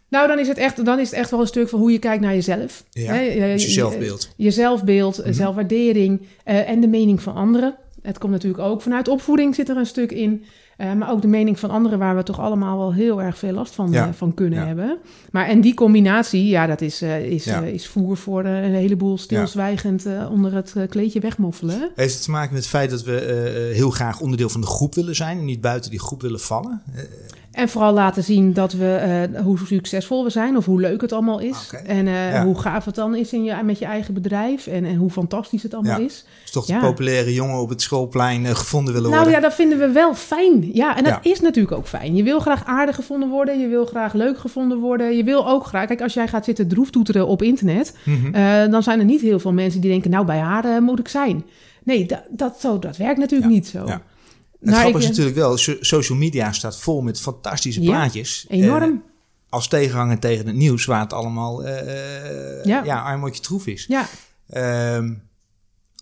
[0.08, 1.98] Nou, dan is, het echt, dan is het echt wel een stuk van hoe je
[1.98, 2.84] kijkt naar jezelf.
[2.90, 4.32] Ja, Hè, eh, dus je zelfbeeld.
[4.36, 5.32] Je zelfbeeld, Mhm.
[5.32, 7.76] zelfwaardering eh, en de mening van anderen.
[8.02, 10.44] Het komt natuurlijk ook vanuit opvoeding zit er een stuk in.
[10.78, 13.52] Eh, maar ook de mening van anderen waar we toch allemaal wel heel erg veel
[13.52, 14.06] last van, Ja.
[14.06, 14.66] eh, van kunnen Ja.
[14.66, 14.98] hebben.
[15.32, 17.60] Maar en die combinatie, ja, dat is, eh, is, Ja.
[17.60, 21.90] is voer voor een heleboel stilzwijgend onder het kleedje wegmoffelen.
[21.94, 24.94] Heeft het te maken met het feit dat we heel graag onderdeel van de groep
[24.94, 26.82] willen zijn en niet buiten die groep willen vallen?
[27.52, 31.12] En vooral laten zien dat we, eh, hoe succesvol we zijn of hoe leuk het
[31.12, 31.72] allemaal is.
[31.86, 32.44] En eh, Ja.
[32.44, 35.62] hoe gaaf het dan is in je, met je eigen bedrijf en, en hoe fantastisch
[35.62, 36.04] het allemaal Ja.
[36.06, 36.24] is.
[36.44, 36.80] Is toch Ja.
[36.80, 39.40] de populaire jongen op het schoolplein eh, gevonden willen Nou worden?
[39.40, 40.70] ja, dat vinden we wel fijn.
[40.72, 42.14] Ja, en dat is natuurlijk ook fijn.
[42.16, 43.60] Je wil graag aardig gevonden worden.
[43.60, 45.16] Je wil graag leuk gevonden worden.
[45.16, 45.86] Je wil ook graag...
[45.86, 47.96] Kijk, als jij gaat zitten droeftoeteren op internet...
[48.04, 48.70] Mhm.
[48.70, 50.10] dan zijn er niet heel veel mensen die denken...
[50.10, 51.44] nou, bij haar moet ik zijn.
[51.84, 53.86] Nee, dat, dat, zo, dat werkt natuurlijk niet zo.
[53.86, 54.02] ja.
[54.60, 58.46] Het Nou, grappige is natuurlijk wel, so- social media staat vol met fantastische Ja, plaatjes.
[58.48, 59.02] Enorm.
[59.48, 62.82] Als tegenhanger tegen het nieuws, waar het allemaal eh eh, Ja.
[62.84, 63.02] ja.
[63.02, 63.84] armoedje troef is.
[63.88, 64.06] ja,
[64.48, 65.14] Ehm,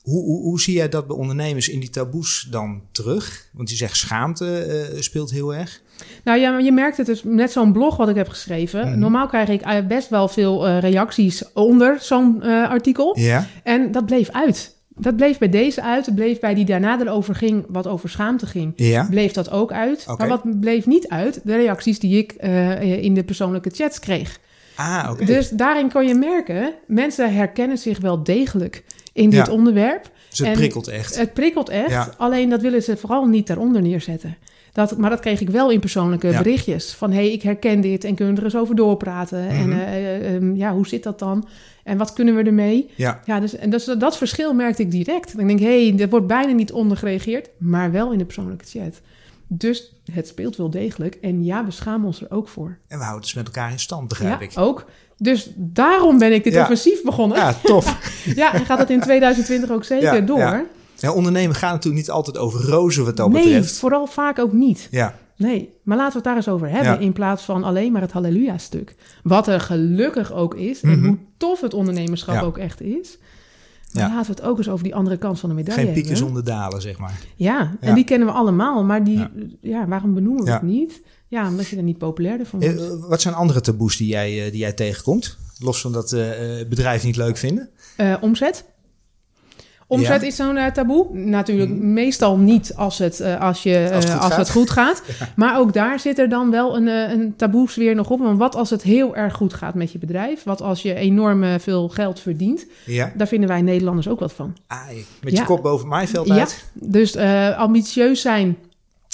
[0.03, 3.49] hoe, hoe, hoe zie jij dat bij ondernemers in die taboes dan terug?
[3.53, 5.81] Want je zegt schaamte eh, speelt heel erg.
[6.25, 8.88] nou ja, je merkt het dus net zo'n blog wat ik heb geschreven.
[8.88, 8.99] Mhm.
[8.99, 13.19] Normaal krijg ik eh, best wel veel reacties onder zo'n artikel.
[13.19, 14.76] Ja, En dat bleef uit.
[14.99, 16.07] Dat bleef bij deze uit.
[16.07, 18.73] Het bleef bij die daarna erover ging, wat over schaamte ging.
[18.77, 19.07] ja.
[19.11, 20.05] bleef dat ook uit.
[20.19, 21.41] Maar wat bleef niet uit?
[21.45, 24.39] De reacties die ik eh, in de persoonlijke chats kreeg.
[24.75, 25.25] Ah, oké.
[25.25, 29.53] Dus daarin kon je merken, mensen herkennen zich wel degelijk in dit Ja.
[29.53, 30.11] onderwerp.
[30.29, 31.19] dus het en- prikkelt echt.
[31.19, 32.09] Het prikkelt echt, Ja.
[32.17, 34.37] alleen dat willen ze vooral niet daaronder neerzetten.
[34.73, 36.39] Dat, maar dat kreeg ik wel in persoonlijke Ja.
[36.43, 36.93] berichtjes.
[36.93, 39.49] Van, hé, hey, ik herken dit en kunnen we er eens over doorpraten.
[39.49, 39.79] En Mhm.
[39.79, 41.47] eh, eh, ehm, ja, hoe zit dat dan?
[41.87, 42.90] En wat kunnen we ermee?
[42.96, 45.33] ja, Ja, dus, en dus, dat verschil merkte ik direct.
[45.33, 48.25] En ik denk, hé, hey, er wordt bijna niet onder gereageerd, maar wel in de
[48.25, 49.01] persoonlijke chat.
[49.49, 51.14] Dus het speelt wel degelijk.
[51.14, 52.68] En ja, we schamen ons er ook voor.
[52.88, 54.53] en we houden het dus met elkaar in stand, begrijp ja, ik.
[54.59, 54.85] ook.
[55.16, 56.62] Dus daarom ben ik dit Ja.
[56.62, 57.38] offensief begonnen.
[57.38, 57.44] Ja.
[57.55, 58.14] Ja, tof.
[58.53, 60.38] en gaat dat in 2020 ook zeker Ja, door.
[60.38, 60.64] ja.
[60.99, 63.79] Ja, ondernemen gaat natuurlijk niet altijd over rozen wat dat nee, betreft.
[63.79, 64.88] vooral vaak ook niet.
[64.90, 66.92] Ja, Nee, maar laten we het daar eens over hebben.
[66.92, 66.99] Ja.
[66.99, 68.94] In plaats van alleen maar het halleluja-stuk.
[69.22, 70.81] Wat er gelukkig ook is.
[70.81, 71.07] En Mhm.
[71.09, 72.40] hoe tof het ondernemerschap Ja.
[72.40, 73.18] ook echt is.
[73.92, 74.14] Maar Ja.
[74.14, 76.44] laten we het ook eens over die andere kant van de medaille geen pieken zonder
[76.44, 77.20] dalen, zeg maar.
[77.37, 78.85] Ja, en die kennen we allemaal.
[78.85, 79.25] Maar die,
[79.61, 79.87] ja.
[79.88, 81.03] Waarom benoemen we het niet?
[81.29, 82.81] Ja, omdat je er niet populairder van wordt.
[82.81, 85.38] Eh, wat zijn andere taboes die jij, eh, die jij tegenkomt?
[85.59, 87.70] Los van dat eh eh, bedrijven niet leuk vinden.
[88.20, 88.64] Omzet.
[89.88, 90.27] Omzet Ja.
[90.27, 91.07] is zo'n eh, taboe.
[91.18, 91.92] Natuurlijk Mhm.
[91.92, 94.37] meestal niet als het, eh, als je, eh, Als het goed als gaat.
[94.38, 95.03] het goed gaat.
[95.37, 98.18] Maar ook daar zit er dan wel een, eh, een taboe sfeer nog op.
[98.20, 100.42] Want wat als het heel erg goed gaat met je bedrijf?
[100.44, 102.66] Wat als je enorm eh, veel geld verdient?
[102.87, 103.12] Ja.
[103.16, 104.57] Daar vinden wij Nederlanders ook wat van.
[104.66, 104.79] Ah,
[105.22, 105.44] met je Ja.
[105.44, 106.38] kop boven maaiveld Ja.
[106.38, 106.64] uit.
[106.75, 108.57] Dus eh, ambitieus zijn,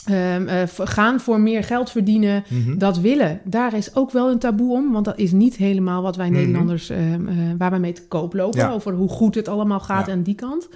[0.07, 2.79] v- gaan voor meer geld verdienen, Mhm.
[2.79, 3.41] dat willen.
[3.45, 6.37] Daar is ook wel een taboe om, want dat is niet helemaal wat wij Mhm.
[6.39, 8.71] Nederlanders, ehm, eh, waar wij mee te koop lopen, Ja.
[8.71, 10.13] over hoe goed het allemaal gaat Ja.
[10.13, 10.69] aan die kant.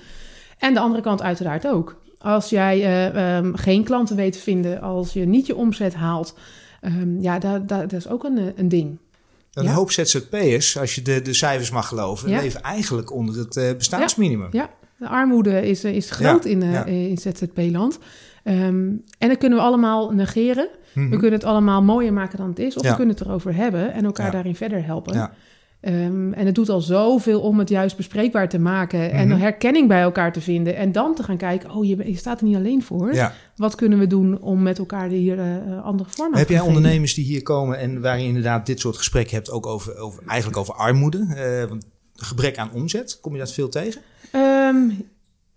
[0.59, 2.01] En de andere kant uiteraard ook.
[2.19, 6.35] Als jij eh, ehm, geen klanten weet te vinden, als je niet je omzet haalt,
[7.21, 8.99] ja, dat, dat, dat is ook een, een ding.
[9.53, 9.73] Een Ja.
[9.73, 14.49] hoop ZZP'ers, als je de, de cijfers mag geloven, leven eigenlijk onder het bestaansminimum.
[14.51, 17.99] Ja, de armoede is, is groot in, in ZZP-land.
[18.47, 20.69] Ehm, en dat kunnen we allemaal negeren.
[20.95, 21.05] Mhm.
[21.11, 22.77] We kunnen het allemaal mooier maken dan het is.
[22.77, 22.91] Of Ja.
[22.91, 24.33] we kunnen het erover hebben en elkaar Ja.
[24.33, 25.15] daarin verder helpen.
[25.15, 25.33] Ja.
[25.81, 29.11] Ehm, en het doet al zoveel om het juist bespreekbaar te maken.
[29.13, 29.39] En Mhm.
[29.39, 30.77] herkenning bij elkaar te vinden.
[30.77, 33.15] En dan te gaan kijken, oh, je, je staat er niet alleen voor.
[33.15, 33.33] Ja.
[33.57, 36.53] Wat kunnen we doen om met elkaar hier eh, eh, andere vormen aan Heb te
[36.55, 39.97] jij ondernemers die hier komen en waar je inderdaad dit soort gesprekken hebt, ook over,
[39.99, 44.01] over eigenlijk over armoede, eh, want gebrek aan omzet, kom je dat veel tegen?
[44.33, 44.77] Ehm,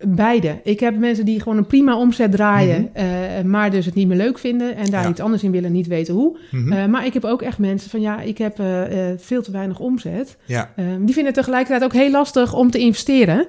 [0.08, 0.60] beide.
[0.64, 3.06] Ik heb mensen die gewoon een prima omzet draaien, Mhm.
[3.06, 5.10] eh, maar dus het niet meer leuk vinden en daar Ja.
[5.10, 6.38] iets anders in willen, niet weten hoe.
[6.52, 6.72] Mhm.
[6.72, 8.82] Eh, maar ik heb ook echt mensen van ja, ik heb eh,
[9.18, 10.38] veel te weinig omzet.
[10.46, 13.46] ja, die vinden het tegelijkertijd ook heel lastig om te investeren.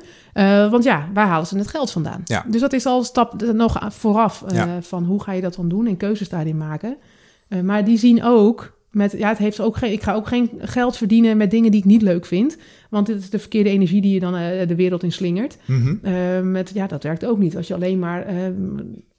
[0.70, 2.20] Want ja, waar halen ze het geld vandaan?
[2.24, 2.44] Ja.
[2.48, 4.44] Dus dat is al een stap nog vooraf
[4.80, 6.96] van hoe ga je dat dan doen en keuzes daarin maken.
[7.62, 10.96] Maar die zien ook met, ja, het heeft ook geen, ik ga ook geen geld
[10.96, 12.56] verdienen met dingen die ik niet leuk vind.
[12.90, 15.56] Want dit is de verkeerde energie die je dan eh, de wereld in slingert.
[15.64, 15.94] Mhm.
[16.02, 17.56] Eh, met, ja, dat werkt ook niet.
[17.56, 18.54] Als je alleen maar ehm,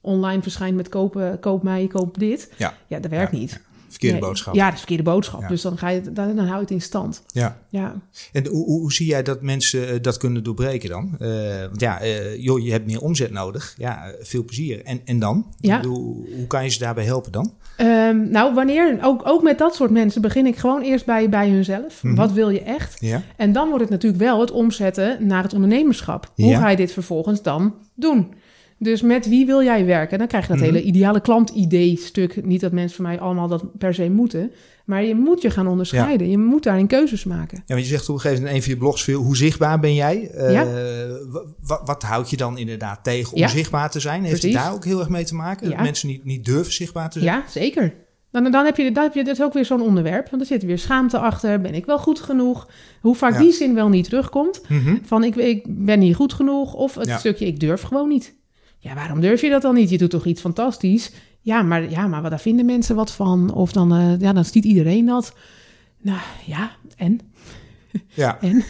[0.02, 2.54] online verschijnt met kopen, koop mij, koop dit.
[2.58, 2.74] Ja.
[2.88, 3.62] Ja, dat werkt Ja, niet.
[4.02, 4.56] Verkeerde Nee, boodschap.
[4.56, 5.42] Ja, is verkeerde boodschap.
[5.42, 5.48] Ja.
[5.48, 7.24] Dus dan, ga je, dan, dan hou je het in stand.
[7.28, 7.58] Ja.
[7.70, 7.94] Ja.
[8.32, 11.16] En hoe, hoe, zie jij dat mensen eh, dat kunnen doorbreken dan?
[11.20, 13.74] Eh, want ja, eh, joh, je hebt meer omzet nodig.
[13.78, 14.84] Ja, veel plezier.
[14.86, 15.46] En, en dan?
[15.60, 15.80] Ja.
[15.80, 17.54] Bedoel, hoe kan je ze daarbij helpen dan?
[17.78, 21.50] Ehm, nou, wanneer, ook, ook met dat soort mensen begin ik gewoon eerst bij, bij
[21.50, 22.04] hunzelf.
[22.04, 22.16] Mhm.
[22.16, 22.98] Wat wil je echt?
[23.00, 26.32] Ja, En dan wordt het natuurlijk wel het omzetten naar het ondernemerschap.
[26.36, 26.60] Hoe Ja.
[26.60, 28.34] ga je dit vervolgens dan doen?
[28.84, 30.18] Dus met wie wil jij werken?
[30.18, 30.72] Dan krijg je dat Mhm.
[30.74, 32.46] hele ideale klant-idee-stuk.
[32.46, 34.52] Niet dat mensen van mij allemaal dat per se moeten.
[34.86, 36.30] Maar je moet je gaan onderscheiden.
[36.30, 37.58] Je moet daarin keuzes maken.
[37.58, 39.38] Ja, want je zegt op een gegeven moment in een van je blogs veel, hoe
[39.38, 40.30] zichtbaar ben jij?
[40.30, 40.66] Eh, Ja.
[41.86, 43.48] wat houd je dan inderdaad tegen om Ja.
[43.48, 44.24] zichtbaar te zijn?
[44.24, 45.70] Heeft het daar ook heel erg mee te maken?
[45.70, 47.36] Dat mensen niet, niet durven zichtbaar te zijn?
[47.36, 47.94] Ja, zeker.
[48.32, 50.30] Dan, dan heb je, dan heb je, dat is ook weer zo'n onderwerp.
[50.30, 51.62] Want er zit weer schaamte achter.
[51.62, 52.68] Ben ik wel goed genoeg?
[53.02, 54.62] Hoe vaak die zin wel niet terugkomt.
[54.70, 54.96] Mhm.
[55.04, 56.74] Van ik, ik ben niet goed genoeg.
[56.74, 58.40] Of het stukje ik durf gewoon niet.
[58.84, 59.90] Ja, waarom durf je dat dan niet?
[59.90, 61.12] Je doet toch iets fantastisch?
[61.42, 63.54] Ja, maar, ja, maar daar vinden mensen wat van.
[63.54, 65.34] Of dan, eh, ja, dan ziet iedereen dat.
[66.02, 67.20] Nou ja, en?
[68.08, 68.38] Ja.
[68.42, 68.64] En?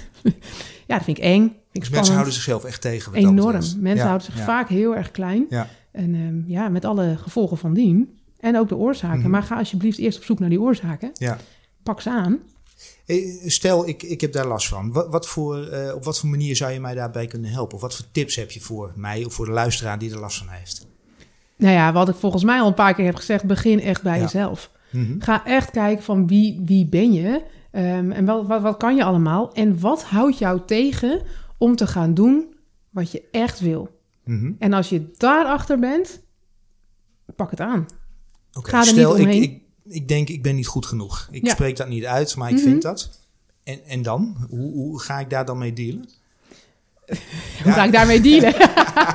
[0.88, 1.42] ja, dat vind ik eng.
[1.42, 1.92] Vind ik spannend.
[1.92, 3.14] mensen houden zichzelf echt tegen.
[3.14, 3.54] Enorm.
[3.54, 4.44] Mensen Ja, houden zich ja.
[4.44, 5.46] vaak heel erg klein.
[5.50, 5.68] Ja.
[5.92, 8.20] En ehm, ja, met alle gevolgen van dien.
[8.40, 9.20] En ook de oorzaken.
[9.20, 9.30] Mhm.
[9.30, 11.10] Maar ga alsjeblieft eerst op zoek naar die oorzaken.
[11.14, 11.38] Ja.
[11.84, 12.40] Pak ze aan.
[13.12, 14.92] Eh, Stel, ik, ik heb daar last van.
[14.92, 17.76] Wat, wat voor, eh, op wat voor manier zou je mij daarbij kunnen helpen?
[17.76, 20.38] Of wat voor tips heb je voor mij of voor de luisteraar die er last
[20.38, 20.88] van heeft?
[21.58, 24.16] Nou ja, wat ik volgens mij al een paar keer heb gezegd, begin echt bij
[24.18, 24.22] Ja.
[24.22, 24.72] jezelf.
[24.92, 25.20] Mhm.
[25.20, 29.04] Ga echt kijken van wie, wie ben je Ehm, en wat, wat, wat kan je
[29.04, 31.22] allemaal en wat houdt jou tegen
[31.58, 32.56] om te gaan doen
[32.90, 33.90] wat je echt wil.
[34.26, 34.52] Mhm.
[34.60, 36.22] En als je daarachter bent,
[37.36, 37.86] pak het aan.
[38.54, 39.42] Oké, Ga er Stel, niet omheen.
[39.44, 39.61] ik, ik
[40.06, 41.28] denk ik ben niet goed genoeg.
[41.32, 41.52] Ik Ja.
[41.54, 42.64] spreek dat niet uit, maar ik Mhm.
[42.64, 43.20] vind dat.
[43.64, 44.36] En, en dan?
[44.50, 46.10] Hoe, hoe ga ik daar dan mee dealen?
[47.64, 48.54] Hoe ga ik daarmee dealen?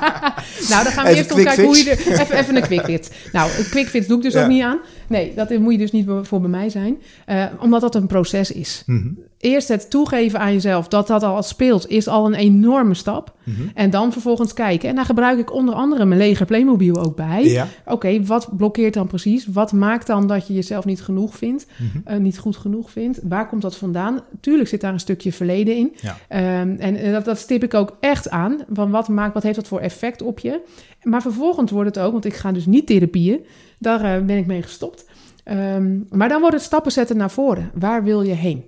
[0.71, 1.99] nou, dan gaan we Even kijken hoe je er...
[2.21, 3.09] Even, even een quick fix.
[3.33, 4.43] Nou, een quick fix doe ik dus Ja.
[4.43, 4.79] ook niet aan.
[5.09, 6.99] Nee, dat moet je dus niet voor bij mij zijn.
[7.27, 8.83] Eh, omdat dat een proces is.
[8.87, 9.09] Mhm.
[9.39, 13.35] Eerst het toegeven aan jezelf dat dat al speelt, is al een enorme stap.
[13.45, 13.63] Mhm.
[13.75, 14.89] En dan vervolgens kijken.
[14.89, 17.45] En daar gebruik ik onder andere mijn leger Playmobil ook bij.
[17.45, 17.67] Ja.
[17.85, 19.47] Oké, wat blokkeert dan precies?
[19.47, 21.67] Wat maakt dan dat je jezelf niet genoeg vindt?
[21.77, 21.99] Mhm.
[22.05, 23.21] eh, niet goed genoeg vindt?
[23.23, 24.21] Waar komt dat vandaan?
[24.41, 25.95] Tuurlijk zit daar een stukje verleden in.
[26.01, 26.17] Ja.
[26.29, 28.59] Ehm, en eh, dat, dat stip ik ook echt aan.
[28.73, 30.61] Van wat, maakt, wat heeft dat voor effect op je?
[31.03, 33.41] Maar vervolgens wordt het ook, want ik ga dus niet therapieën.
[33.79, 35.05] Daar eh, ben ik mee gestopt.
[35.45, 37.71] Ehm, maar dan wordt het stappen zetten naar voren.
[37.75, 38.65] Waar wil je heen?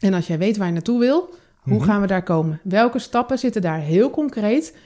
[0.00, 1.84] En als jij weet waar je naartoe wil, hoe Mhm.
[1.84, 2.60] gaan we daar komen?
[2.62, 4.76] Welke stappen zitten daar heel concreet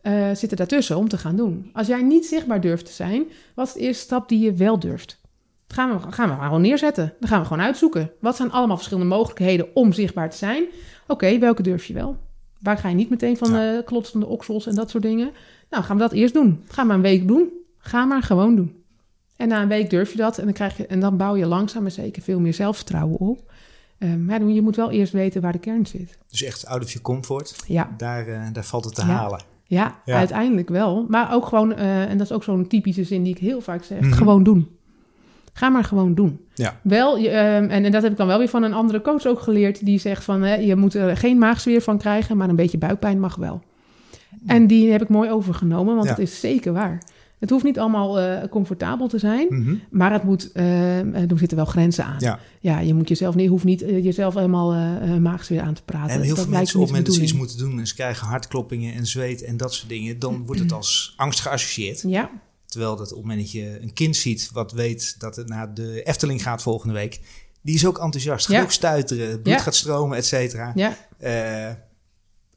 [0.00, 1.70] eh, zitten daartussen om te gaan doen?
[1.72, 4.78] Als jij niet zichtbaar durft te zijn, wat is de eerste stap die je wel
[4.78, 5.20] durft?
[5.66, 7.14] Dat gaan we, gaan we gewoon neerzetten.
[7.20, 8.10] Dan gaan we gewoon uitzoeken.
[8.20, 10.64] Wat zijn allemaal verschillende mogelijkheden om zichtbaar te zijn?
[11.06, 12.16] Oké, welke durf je wel?
[12.60, 13.76] Waar ga je niet meteen van Ja.
[13.76, 15.30] eh, klotsende oksels en dat soort dingen?
[15.70, 16.62] Nou, gaan we dat eerst doen.
[16.68, 17.48] Ga maar een week doen.
[17.84, 18.72] Ga maar gewoon doen.
[19.36, 21.46] En na een week durf je dat en dan, krijg je, en dan bouw je
[21.46, 23.52] langzaam maar zeker veel meer zelfvertrouwen op.
[23.98, 26.18] Ehm, maar je moet wel eerst weten waar de kern zit.
[26.30, 27.56] Dus echt out of je comfort.
[27.66, 29.06] Ja, Daar, eh, daar valt het te Ja.
[29.06, 29.40] halen.
[29.64, 30.16] ja, Ja.
[30.16, 31.06] uiteindelijk wel.
[31.08, 33.84] Maar ook gewoon, eh, en dat is ook zo'n typische zin die ik heel vaak
[33.84, 34.12] zeg, Mhm.
[34.12, 34.68] gewoon doen.
[35.52, 36.40] Ga maar gewoon doen.
[36.54, 36.80] Ja.
[36.82, 39.26] Wel, je, ehm, en, en dat heb ik dan wel weer van een andere coach
[39.26, 42.56] ook geleerd, die zegt van, hè, je moet er geen maagzweer van krijgen, maar een
[42.56, 43.62] beetje buikpijn mag wel.
[44.46, 46.10] En die heb ik mooi overgenomen, want Ja.
[46.10, 47.02] het is zeker waar.
[47.42, 49.74] Het hoeft niet allemaal eh, comfortabel te zijn, Mhm.
[49.90, 50.98] maar het moet, eh,
[51.30, 52.16] er zitten wel grenzen aan.
[52.18, 52.38] Ja.
[52.60, 55.82] Ja, je moet jezelf niet, hoeft niet eh, jezelf helemaal eh eh, maagzweer aan te
[55.82, 56.10] praten.
[56.14, 57.78] En heel dat veel mensen me op het moment de dat ze iets moeten doen
[57.78, 61.40] en ze krijgen hartkloppingen en zweet en dat soort dingen, dan wordt het als angst
[61.40, 62.02] geassocieerd.
[62.06, 62.30] Ja,
[62.66, 65.74] Terwijl dat op het moment dat je een kind ziet wat weet dat het naar
[65.74, 67.20] de Efteling gaat volgende week,
[67.62, 68.46] die is ook enthousiast.
[68.46, 68.62] Gaat Ja.
[68.62, 69.62] ook stuiteren, bloed Ja.
[69.62, 70.72] gaat stromen, et cetera.
[70.74, 71.74] ja, Eh,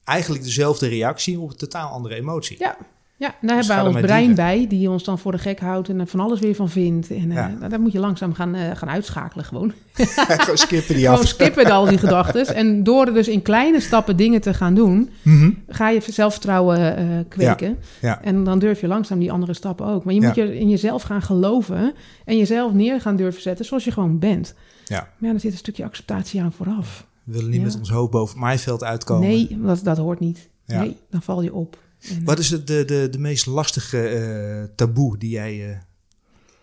[0.04, 2.56] eigenlijk dezelfde reactie op een totaal andere emotie.
[2.60, 2.78] ja.
[3.18, 5.60] Ja, en daar Dus hebben er ons brein bij, die ons dan voor de gek
[5.60, 7.10] houdt en er van alles weer van vindt.
[7.12, 7.56] En eh, Ja.
[7.60, 9.72] daar- daar moet je langzaam gaan, eh, gaan uitschakelen gewoon.
[9.94, 11.28] Gewoon skippen die Gewoon af.
[11.28, 12.46] skippen al die gedachten.
[12.56, 15.52] En door er dus in kleine stappen dingen te gaan doen, Mhm.
[15.68, 17.78] ga je zelfvertrouwen eh, kweken.
[18.02, 18.22] Ja.
[18.22, 20.04] En dan durf je langzaam die andere stappen ook.
[20.04, 21.94] Maar je moet je in jezelf gaan geloven
[22.26, 24.54] en jezelf neer gaan durven zetten zoals je gewoon bent.
[24.86, 25.00] Ja.
[25.18, 27.06] Maar ja, er zit een stukje acceptatie aan vooraf.
[27.24, 27.66] We willen niet Ja.
[27.66, 29.28] met ons hoofd boven maaiveld uitkomen.
[29.28, 30.50] Nee, dat, dat hoort niet.
[30.66, 30.80] Ja.
[30.80, 31.78] Nee, dan val je op.
[32.10, 35.78] En, Wat is het, de, de, de meest lastige eh, taboe die jij eh,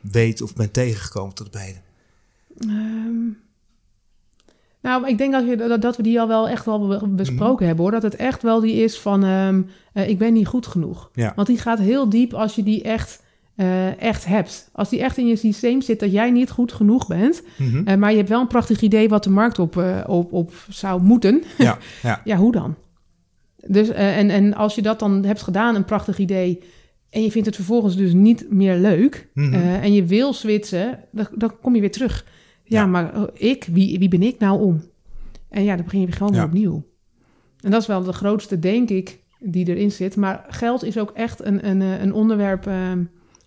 [0.01, 1.83] weet of bent tegengekomen tot heden?
[2.59, 3.29] Ehm,
[4.81, 7.65] nou, ik denk dat we, dat, we die al wel echt wel be- besproken Mhm.
[7.65, 7.91] hebben hoor.
[7.93, 11.11] Dat het echt wel die is van ehm, eh, ik ben niet goed genoeg.
[11.15, 11.33] Ja.
[11.37, 13.23] Want die gaat heel diep als je die echt,
[13.99, 14.69] echt hebt.
[14.73, 17.43] Als die echt in je systeem zit dat jij niet goed genoeg bent.
[17.59, 17.99] Mhm.
[17.99, 19.77] maar je hebt wel een prachtig idee wat de markt op,
[20.07, 21.43] op, op zou moeten.
[21.59, 22.21] Ja, ja.
[22.25, 22.75] Ja, hoe dan?
[23.69, 26.63] Dus, eh, en, en als je dat dan hebt gedaan, een prachtig idee.
[27.11, 29.29] En je vindt het vervolgens dus niet meer leuk.
[29.35, 29.55] Mhm.
[29.55, 32.25] eh, en je wil switchen, dan, dan kom je weer terug.
[32.65, 32.87] Ja, Ja.
[32.87, 34.83] maar oh, ik, wie, wie ben ik nou om?
[35.49, 36.39] En ja, dan begin je weer gewoon Ja.
[36.39, 36.85] weer opnieuw.
[37.61, 40.17] En dat is wel de grootste, denk ik, die erin zit.
[40.17, 42.75] Maar geld is ook echt een, een, eh, een onderwerp eh,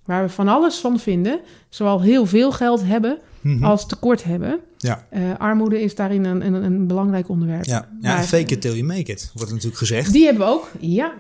[0.06, 1.40] waar we van alles van vinden.
[1.70, 3.64] Zowel heel veel geld hebben Mhm.
[3.64, 4.60] als tekort hebben.
[4.78, 5.06] Ja.
[5.10, 7.64] Eh, armoede is daarin een, een, een belangrijk onderwerp.
[7.66, 10.12] Ja, ja fake it till you make it, wordt natuurlijk gezegd.
[10.12, 10.72] Die hebben we ook.
[10.80, 11.14] Ja,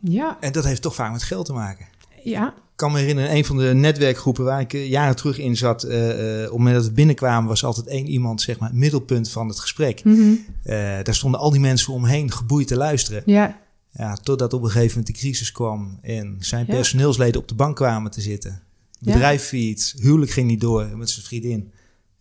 [0.00, 1.86] ja, En dat heeft toch vaak met geld te maken.
[2.22, 2.54] ja.
[2.70, 5.82] Ik kan me herinneren, een van de netwerkgroepen waar ik eh, jaren terug in zat,
[5.82, 6.08] eh, op
[6.42, 9.60] het moment dat we binnenkwamen, was altijd één iemand, zeg maar, het middelpunt van het
[9.60, 10.04] gesprek.
[10.04, 10.34] Mhm.
[11.02, 13.22] Daar stonden al die mensen omheen geboeid te luisteren.
[13.26, 13.58] Ja,
[13.92, 16.74] Ja, totdat op een gegeven moment de crisis kwam en zijn Ja.
[16.74, 18.62] personeelsleden op de bank kwamen te zitten.
[19.00, 21.72] Bedrijf failliet, huwelijk ging niet door met zijn vriendin.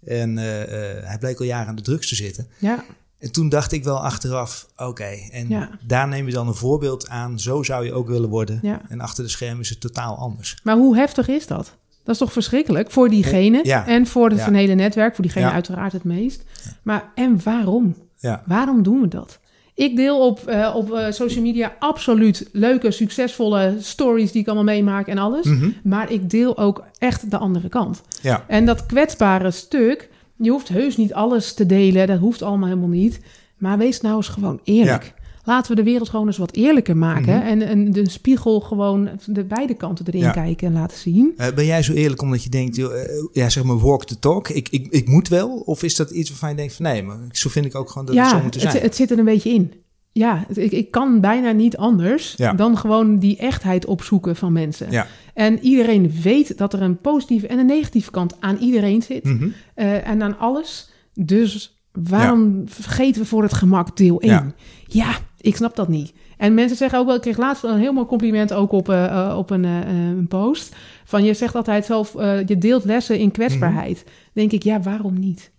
[0.06, 0.62] En eh,
[0.98, 2.48] eh, hij bleek al jaren aan de drugs te zitten.
[2.58, 2.84] ja,
[3.18, 5.70] En toen dacht ik wel achteraf, oké, en Ja.
[5.88, 7.40] daar neem je dan een voorbeeld aan.
[7.40, 8.60] Zo zou je ook willen worden.
[8.62, 8.82] ja.
[8.90, 10.60] En achter de schermen is het totaal anders.
[10.64, 11.78] Maar hoe heftig is dat?
[12.04, 13.88] Dat is toch verschrikkelijk voor diegene Ja.
[13.88, 16.44] en voor het hele netwerk, voor diegene uiteraard het meest.
[16.84, 17.96] Maar en waarom?
[18.18, 18.44] Ja.
[18.46, 19.40] Waarom doen we dat?
[19.80, 24.76] Ik deel op, eh, op eh, social media absoluut leuke, succesvolle stories die ik allemaal
[24.76, 25.46] meemaak en alles.
[25.46, 25.70] Mhm.
[25.84, 28.02] Maar ik deel ook echt de andere kant.
[28.22, 28.44] Ja.
[28.48, 32.08] En dat kwetsbare stuk, je hoeft heus niet alles te delen.
[32.08, 33.20] Dat hoeft allemaal helemaal niet.
[33.58, 35.14] Maar wees nou eens gewoon eerlijk.
[35.50, 37.38] Laten we de wereld gewoon eens wat eerlijker maken.
[37.38, 37.46] Mhm.
[37.48, 40.32] En, en de spiegel gewoon de beide kanten erin Ja.
[40.32, 41.34] kijken en laten zien.
[41.38, 44.20] Eh, ben jij zo eerlijk omdat je denkt, joh, eh, ja, zeg maar walk the
[44.20, 45.50] talk, ik, ik, ik moet wel?
[45.50, 48.06] Of is dat iets waarvan je denkt van nee, maar zo vind ik ook gewoon
[48.06, 48.84] dat het zo ja, moet het, zijn?
[48.84, 49.74] het zit er een beetje in.
[50.12, 52.54] Ja, het- ik, ik kan bijna niet anders Ja.
[52.54, 54.92] dan gewoon die echtheid opzoeken van mensen.
[54.92, 55.08] Ja.
[55.34, 59.24] En iedereen weet dat er een positieve en een negatieve kant aan iedereen zit.
[59.24, 59.48] Mhm.
[59.76, 60.90] eh, en aan alles.
[61.14, 64.32] Dus waarom vergeten we voor het gemak deel 1?
[64.32, 64.54] Ja.
[64.86, 65.18] Ja.
[65.42, 66.14] Ik snap dat niet.
[66.38, 69.06] En mensen zeggen ook wel, ik kreeg laatst een heel mooi compliment ook op, eh,
[69.06, 70.76] eh, op een, eh, een post.
[71.04, 72.14] Van je zegt altijd zelf,
[72.46, 74.04] je deelt lessen in kwetsbaarheid.
[74.06, 74.14] Mhm.
[74.34, 75.52] Denk ik, ja, waarom niet?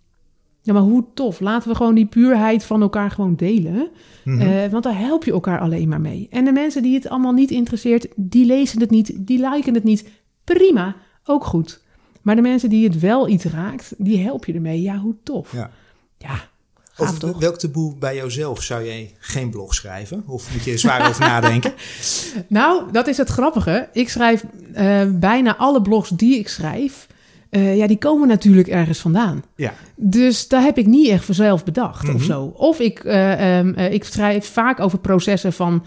[0.63, 1.41] Ja, maar hoe tof.
[1.41, 3.89] Laten we gewoon die puurheid van elkaar gewoon delen.
[4.25, 4.71] Mhm.
[4.71, 6.27] Want daar help je elkaar alleen maar mee.
[6.31, 9.85] En de mensen die het allemaal niet interesseert, die lezen het niet, die liken het
[9.85, 10.11] niet.
[10.45, 11.83] Prima, ook goed.
[12.23, 14.83] Maar de mensen die het wel iets raakt, die help je ermee.
[14.83, 15.53] Ja, hoe tof.
[15.53, 15.71] Ja.
[16.19, 16.49] Ja,
[17.39, 20.23] welk taboe bij jouzelf zou jij geen blog schrijven?
[20.27, 21.73] Of moet je er zwaar over nadenken?
[22.49, 23.89] Nou, dat is het grappige.
[23.93, 27.07] Ik schrijf eh, bijna alle blogs die ik schrijf.
[27.51, 29.43] eh, ja, die komen natuurlijk ergens vandaan.
[29.57, 29.75] Ja.
[29.97, 32.15] Dus daar heb ik niet echt vanzelf bedacht Mhm.
[32.15, 32.53] of zo.
[32.57, 35.85] Of ik, eh, ehm, eh, ik schrijf vaak over processen van,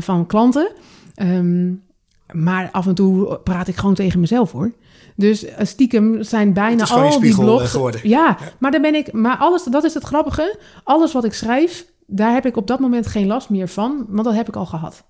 [0.00, 0.72] van klanten.
[1.14, 1.72] Ehm,
[2.32, 4.72] maar af en toe praat ik gewoon tegen mezelf hoor.
[5.20, 7.70] Dus eh, stiekem zijn bijna al die spiegel, eh, blogs.
[7.70, 8.00] geworden.
[8.02, 9.12] Ja, maar dan ben ik.
[9.12, 10.58] Maar alles, dat is het grappige.
[10.84, 14.24] Alles wat ik schrijf, daar heb ik op dat moment geen last meer van, want
[14.24, 15.04] dat heb ik al gehad.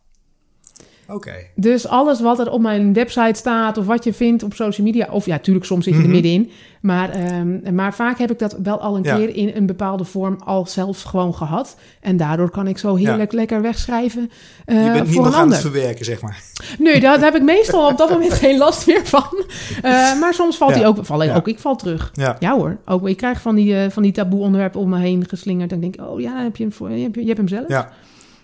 [1.12, 1.33] Oké.
[1.55, 5.09] Dus alles wat er op mijn website staat of wat je vindt op social media,
[5.11, 8.57] of ja, tuurlijk soms zit je er middenin, maar, ehm, maar vaak heb ik dat
[8.62, 9.16] wel al een Ja.
[9.16, 11.77] keer in een bepaalde vorm al zelf gewoon gehad.
[12.01, 14.31] En daardoor kan ik zo heerlijk lekker wegschrijven
[14.64, 16.42] eh, Je bent niet voor nog aan het verwerken, zeg maar.
[16.79, 19.44] Nee, daar, daar heb ik meestal op dat moment geen last meer van.
[19.83, 20.77] Eh, maar soms valt Ja.
[20.79, 22.12] hij ook, val ook ik val terug.
[22.38, 22.57] Ja.
[22.57, 25.73] Hoor, ook ik krijg van die, eh, van die taboe onderwerpen om me heen geslingerd.
[25.73, 27.68] En denk oh ja, heb je hem, voor, je, hebt, je hebt hem zelf.
[27.68, 27.90] Ja.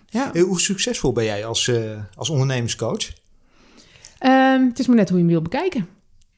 [0.09, 0.33] Ja.
[0.35, 3.13] Eh, Hoe succesvol ben jij als, eh, als ondernemerscoach?
[4.19, 5.89] Ehm, het is maar net hoe je hem wil bekijken.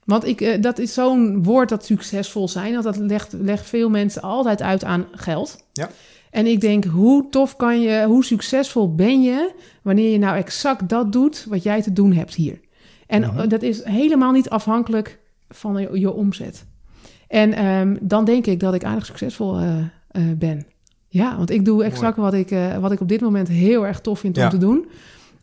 [0.04, 2.72] Want ik, eh, dat is zo'n woord dat succesvol zijn.
[2.72, 5.64] Want dat legt, legt veel mensen altijd uit aan geld.
[5.72, 5.90] Ja.
[6.30, 9.52] En ik denk, hoe tof kan je, hoe succesvol ben je
[9.82, 12.60] wanneer je nou exact dat doet wat jij te doen hebt hier.
[13.06, 13.48] En Mhm.
[13.48, 16.64] dat is helemaal niet afhankelijk van je, je omzet.
[17.28, 19.58] En ehm, dan denk ik dat ik aardig succesvol
[20.36, 20.66] ben.
[21.08, 24.00] Ja, want ik doe exact wat ik, eh, wat ik op dit moment heel erg
[24.00, 24.44] tof vind Ja.
[24.44, 24.86] om te doen.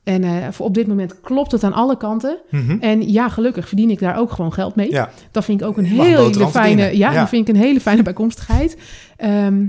[0.04, 2.38] En eh, voor op dit moment klopt het aan alle kanten.
[2.52, 2.78] Mhm.
[2.80, 4.92] En ja, gelukkig verdien ik daar ook gewoon geld mee.
[4.92, 5.10] Ja.
[5.32, 7.20] Dat vind ik ook een hele fijne, ja, Ja.
[7.20, 8.78] dat vind ik een hele fijne bijkomstigheid.
[9.18, 9.68] Ehm,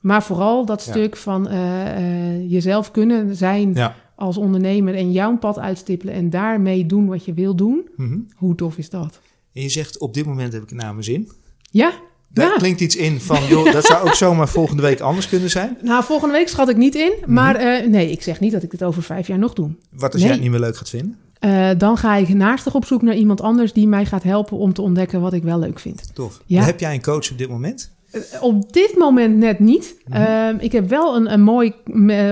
[0.00, 3.76] maar vooral dat stuk van eh, jezelf kunnen zijn
[4.16, 7.88] als ondernemer en jouw pad uitstippelen en daarmee doen wat je wil doen.
[7.96, 8.18] Mhm.
[8.36, 9.20] Hoe tof is dat?
[9.52, 11.30] En je zegt, op dit moment heb ik het naar mijn zin.
[11.70, 11.92] Ja?
[12.32, 12.56] Daar Ja.
[12.56, 15.76] klinkt iets in van, joh, dat zou ook zomaar volgende week anders kunnen zijn.
[15.82, 17.12] Nou, volgende week schat ik niet in.
[17.20, 17.32] Mhm.
[17.32, 19.70] Maar eh, nee, ik zeg niet dat ik dit over vijf jaar nog doe.
[19.90, 20.22] Wat als Nee.
[20.22, 21.16] jij het niet meer leuk gaat vinden?
[21.38, 24.72] Eh, dan ga ik naastig op zoek naar iemand anders die mij gaat helpen om
[24.72, 26.10] te ontdekken wat ik wel leuk vind.
[26.14, 26.40] Tof.
[26.46, 26.62] Ja.
[26.62, 27.90] Heb jij een coach op dit moment?
[28.10, 29.94] Eh, Op dit moment net niet.
[30.06, 30.22] Mhm.
[30.22, 31.72] Ehm, ik heb wel een, een mooi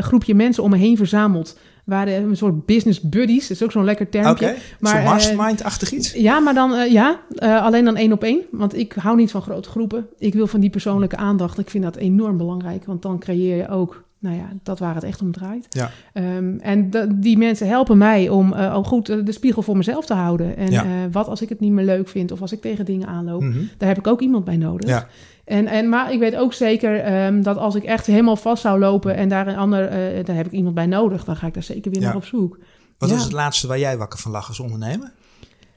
[0.01, 1.59] groepje mensen om me heen verzameld.
[1.89, 4.55] Waar eh, een soort business buddies, dat is ook zo'n lekker termpje.
[4.81, 6.13] zo'n eh, mastermind-achtig iets?
[6.13, 8.41] Ja, maar dan eh, ja, eh, alleen dan één op één.
[8.51, 10.07] Want ik hou niet van grote groepen.
[10.19, 11.59] Ik wil van die persoonlijke aandacht.
[11.59, 12.85] Ik vind dat enorm belangrijk.
[12.85, 15.67] Want dan creëer je ook, nou ja, dat waar het echt om draait.
[15.69, 15.91] Ja.
[16.13, 20.57] Ehm, en die mensen helpen mij om al goed de spiegel voor mezelf te houden.
[20.57, 20.85] En Ja.
[21.13, 23.43] wat als ik het niet meer leuk vind of als ik tegen dingen aanloop.
[23.43, 23.59] Mhm.
[23.79, 24.89] Daar heb ik ook iemand bij nodig.
[24.89, 25.07] Ja.
[25.49, 28.79] En, en, maar ik weet ook zeker ehm, dat als ik echt helemaal vast zou
[28.79, 31.55] lopen en daar een ander, eh daar heb ik iemand bij nodig, dan ga ik
[31.55, 32.07] daar zeker weer Ja.
[32.07, 32.59] naar op zoek.
[32.99, 33.15] Wat Ja.
[33.15, 35.13] was het laatste waar jij wakker van lag als ondernemer?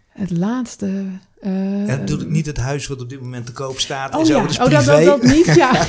[0.09, 1.03] Het laatste.
[1.41, 4.25] En doe ik niet het huis wat op dit moment te koop staat en Oh
[4.25, 5.71] zo, ja, dat is oh, dat, dat, dat niet, ja.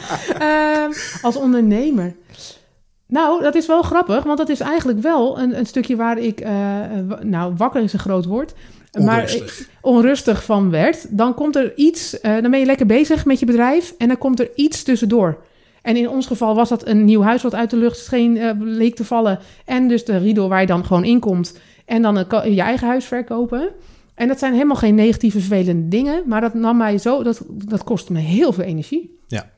[0.38, 0.90] Ehm,
[1.22, 2.14] als ondernemer.
[3.06, 6.40] Nou, dat is wel grappig, want dat is eigenlijk wel een, een stukje waar ik,
[6.40, 6.52] eh,
[7.22, 8.54] nou, wakker is een groot woord,
[8.92, 9.60] Onrustig.
[9.60, 11.16] ik- onrustig van werd.
[11.16, 14.18] Dan komt er iets, eh, dan ben je lekker bezig met je bedrijf en dan
[14.18, 15.42] komt er iets tussendoor.
[15.82, 18.50] En in ons geval was dat een nieuw huis wat uit de lucht scheen, eh,
[18.58, 19.38] leek te vallen.
[19.64, 21.58] En dus de Riedel waar je dan gewoon in komt.
[21.84, 23.68] En dan een je eigen huis verkopen.
[24.14, 26.22] En dat zijn helemaal geen negatieve, vervelende dingen.
[26.26, 29.18] Maar dat nam mij zo, dat, dat kostte me heel veel energie.
[29.26, 29.50] Ja.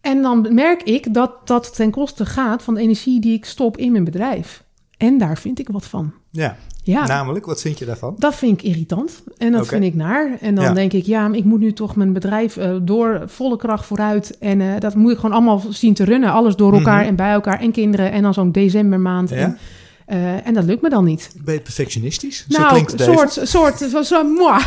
[0.00, 3.76] En dan merk ik dat dat ten koste gaat van de energie die ik stop
[3.76, 4.64] in mijn bedrijf.
[4.96, 6.12] En daar vind ik wat van.
[6.30, 6.56] Ja.
[6.82, 8.14] Ja, Namelijk, wat vind je daarvan?
[8.18, 10.36] dat vind ik irritant en dat vind ik naar.
[10.40, 10.72] En dan Ja.
[10.72, 14.38] denk ik, ja, maar ik moet nu toch mijn bedrijf eh, door volle kracht vooruit.
[14.38, 16.32] En eh, dat moet ik gewoon allemaal zien te runnen.
[16.32, 17.08] Alles door elkaar Mhm.
[17.08, 18.12] en bij elkaar en kinderen.
[18.12, 19.28] En dan zo'n decembermaand.
[19.30, 19.36] Ja?
[19.36, 19.58] En,
[20.06, 21.30] eh, en dat lukt me dan niet.
[21.44, 22.46] Ben je perfectionistisch?
[22.48, 23.14] Zo nou, klinkt het even.
[23.14, 24.62] soort, soort, zo, zo moi.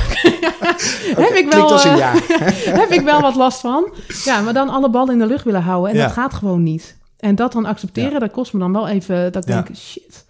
[1.28, 2.14] heb ik wel, als een ja.
[2.82, 3.92] heb ik wel wat last van.
[4.24, 5.92] Ja, maar dan alle ballen in de lucht willen houden.
[5.92, 6.04] En Ja.
[6.04, 6.98] dat gaat gewoon niet.
[7.20, 9.32] En dat dan accepteren, dat kost me dan wel even...
[9.32, 10.26] Dat ik denk, shit,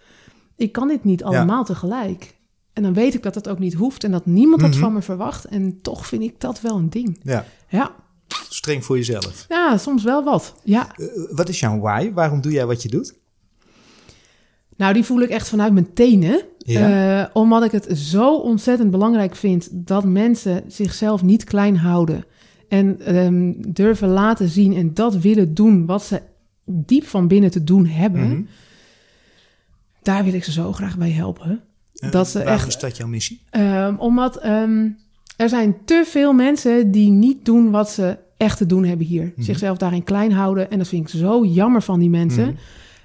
[0.62, 2.36] ik kan dit niet allemaal tegelijk.
[2.72, 4.78] En dan weet ik dat dat ook niet hoeft en dat niemand dat Mhm.
[4.80, 5.44] van me verwacht.
[5.44, 7.20] En toch vind ik dat wel een ding.
[7.22, 7.44] ja.
[7.68, 7.94] Ja,
[8.48, 9.44] Streng voor jezelf.
[9.48, 10.54] ja soms wel wat.
[10.64, 12.12] Ja, Eh, wat is jouw why?
[12.12, 13.14] Waarom doe jij wat je doet?
[14.76, 16.42] nou die voel ik echt vanuit mijn tenen.
[16.58, 17.20] Ja.
[17.22, 22.24] Eh, omdat ik het zo ontzettend belangrijk vind dat mensen zichzelf niet klein houden.
[22.68, 26.20] En ehm, durven laten zien en dat willen doen wat ze
[26.64, 28.28] diep van binnen te doen hebben.
[28.28, 28.42] Mhm.
[30.02, 31.60] Daar wil ik ze zo graag bij helpen.
[31.94, 33.42] Eh, dat ze echt- is dat jouw missie?
[33.50, 34.88] Ehm, omdat ehm,
[35.36, 39.32] er zijn te veel mensen die niet doen wat ze echt te doen hebben hier.
[39.36, 39.42] Mhm.
[39.42, 40.70] Zichzelf daarin klein houden.
[40.70, 42.44] En dat vind ik zo jammer van die mensen.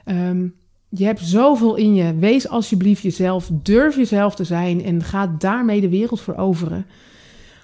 [0.05, 0.17] Mhm.
[0.17, 0.47] Ehm,
[0.89, 2.15] je hebt zoveel in je.
[2.15, 3.49] Wees alsjeblieft jezelf.
[3.51, 4.83] Durf jezelf te zijn.
[4.83, 6.85] En ga daarmee de wereld veroveren.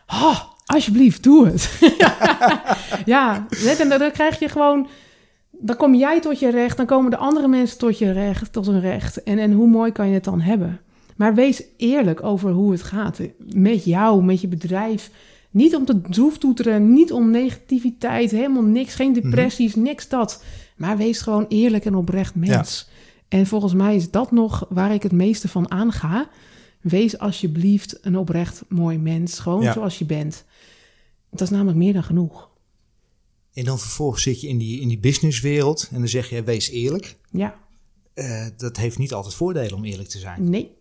[0.07, 1.79] Oh, alsjeblieft, doe het.
[3.05, 4.87] ja, net, en dan krijg je gewoon...
[5.65, 6.77] Dan kom jij tot je recht.
[6.77, 9.23] Dan komen de andere mensen tot je recht, tot hun recht.
[9.23, 10.79] En, en hoe mooi kan je het dan hebben?
[11.15, 13.19] Maar wees eerlijk over hoe het gaat.
[13.53, 15.11] Met jou, met je bedrijf.
[15.51, 18.95] Niet om te droeftoeteren, niet om negativiteit, helemaal niks.
[18.95, 20.43] Geen depressies, niks dat.
[20.77, 22.89] Maar wees gewoon eerlijk en oprecht mens.
[23.27, 26.27] En volgens mij is dat nog waar ik het meeste van aanga.
[26.81, 29.39] Wees alsjeblieft een oprecht mooi mens.
[29.39, 29.73] Gewoon Ja.
[29.73, 30.45] zoals je bent.
[31.29, 32.49] Dat is namelijk meer dan genoeg.
[33.53, 36.69] En dan vervolgens zit je in die, in die businesswereld en dan zeg je, wees
[36.69, 37.15] eerlijk.
[37.31, 37.61] Ja,
[38.13, 40.49] Eh, dat heeft niet altijd voordelen om eerlijk te zijn.
[40.49, 40.75] nee.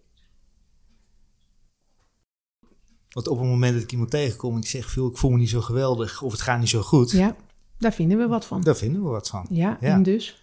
[3.10, 5.38] Want op het moment dat ik iemand tegenkom en ik zeg, "Phil, ik voel me
[5.38, 7.36] niet zo geweldig of het gaat niet zo goed, Ja,
[7.78, 8.60] daar vinden we wat van.
[8.60, 9.46] daar vinden we wat van.
[9.50, 9.94] Ja, Ja.
[9.94, 10.42] en dus?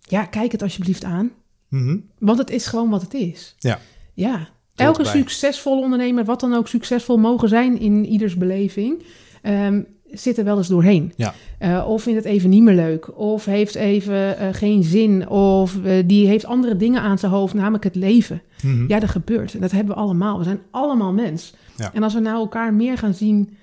[0.00, 1.32] Ja, kijk het alsjeblieft aan.
[1.68, 1.98] Mhm.
[2.18, 3.54] Want het is gewoon wat het is.
[3.58, 3.80] Ja.
[4.14, 4.48] Ja.
[4.74, 9.02] Elke succesvolle ondernemer, wat dan ook succesvol mogen zijn in ieders beleving,
[9.42, 11.12] ehm, zit er wel eens doorheen.
[11.16, 11.34] Ja.
[11.58, 15.84] Eh, of vindt het even niet meer leuk, of heeft even eh, geen zin, of
[15.84, 18.42] eh, die heeft andere dingen aan zijn hoofd, namelijk het leven.
[18.62, 18.88] Mhm.
[18.88, 19.54] Ja, dat gebeurt.
[19.54, 20.38] En dat hebben we allemaal.
[20.38, 21.54] We zijn allemaal mens.
[21.76, 21.92] Ja.
[21.92, 23.56] En als we nou elkaar meer gaan zien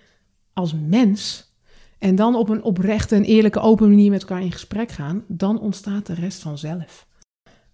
[0.54, 1.52] als mens.
[2.00, 5.24] En dan op een oprechte en eerlijke, open manier met elkaar in gesprek gaan.
[5.28, 7.08] Dan ontstaat de rest vanzelf.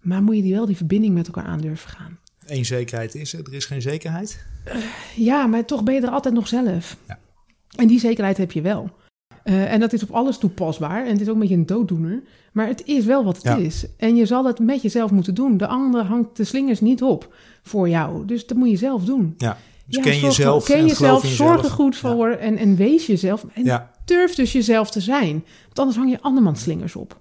[0.00, 2.18] Maar moet je die wel die verbinding met elkaar aan durven gaan.
[2.46, 4.44] Eén zekerheid is er, er is geen zekerheid.
[5.16, 6.96] Ja, maar toch ben je er altijd nog zelf.
[7.08, 7.18] Ja.
[7.76, 8.90] En die zekerheid heb je wel.
[9.42, 11.04] Eh, en dat is op alles toepasbaar.
[11.06, 12.22] En het is ook een beetje een dooddoener.
[12.52, 13.56] Maar het is wel wat het Ja.
[13.56, 13.86] is.
[13.96, 15.56] En je zal het met jezelf moeten doen.
[15.56, 18.26] De ander hangt de slingers niet op voor jou.
[18.26, 19.34] Dus dat moet je zelf doen.
[19.38, 19.56] Ja.
[19.86, 20.90] Dus Ja, ken jezelf ken
[21.26, 23.44] zorg er goed voor en, en wees jezelf.
[23.54, 23.90] En Ja.
[24.04, 25.44] durf dus jezelf te zijn.
[25.64, 27.20] Want anders hang je andermans slingers op.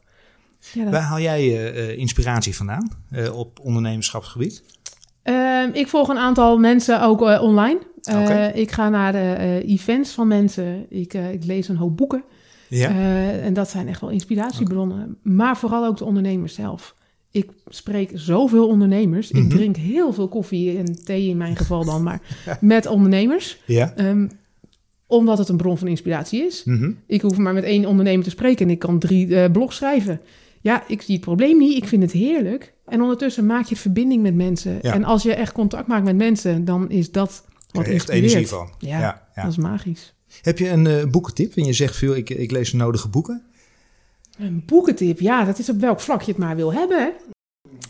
[0.76, 4.64] Dat- Waar haal jij eh, inspiratie vandaan eh, op ondernemerschapsgebied?
[5.24, 7.80] Ehm, ik volg een aantal mensen ook eh, online.
[8.02, 8.56] Eh.
[8.56, 10.86] Ik ga naar de eh, events van mensen.
[10.90, 12.24] Ik, ik lees een hoop boeken.
[12.68, 12.90] Ja.
[13.42, 15.18] En dat zijn echt wel inspiratiebronnen.
[15.22, 16.96] Maar vooral ook de ondernemers zelf.
[17.32, 19.32] Ik spreek zoveel ondernemers.
[19.32, 19.44] Mhm.
[19.44, 22.22] Ik drink heel veel koffie en thee in mijn geval dan, maar
[22.62, 23.62] met ondernemers.
[23.66, 23.94] ja.
[23.96, 24.28] Ehm,
[25.08, 26.64] omdat het een bron van inspiratie is.
[26.64, 26.92] Mhm.
[27.08, 30.22] Ik hoef maar met één ondernemer te spreken en ik kan drie blogs schrijven.
[30.62, 31.78] Ja, ik zie het probleem niet.
[31.78, 32.74] Ik vind het heerlijk.
[32.86, 34.80] En ondertussen maak je verbinding met mensen.
[34.82, 34.94] Ja.
[34.94, 38.70] En als je echt contact maakt met mensen, dan is dat wat echt energie van.
[38.80, 39.42] Ja, Ja, ja.
[39.42, 40.14] dat is magisch.
[40.42, 41.56] Heb je een eh, boekentip?
[41.56, 43.44] En je zegt veel, ik, ik lees de nodige boeken.
[44.40, 46.98] Een boekentip, ja, dat is op welk vlak je het maar wil hebben.
[47.00, 47.10] Hè?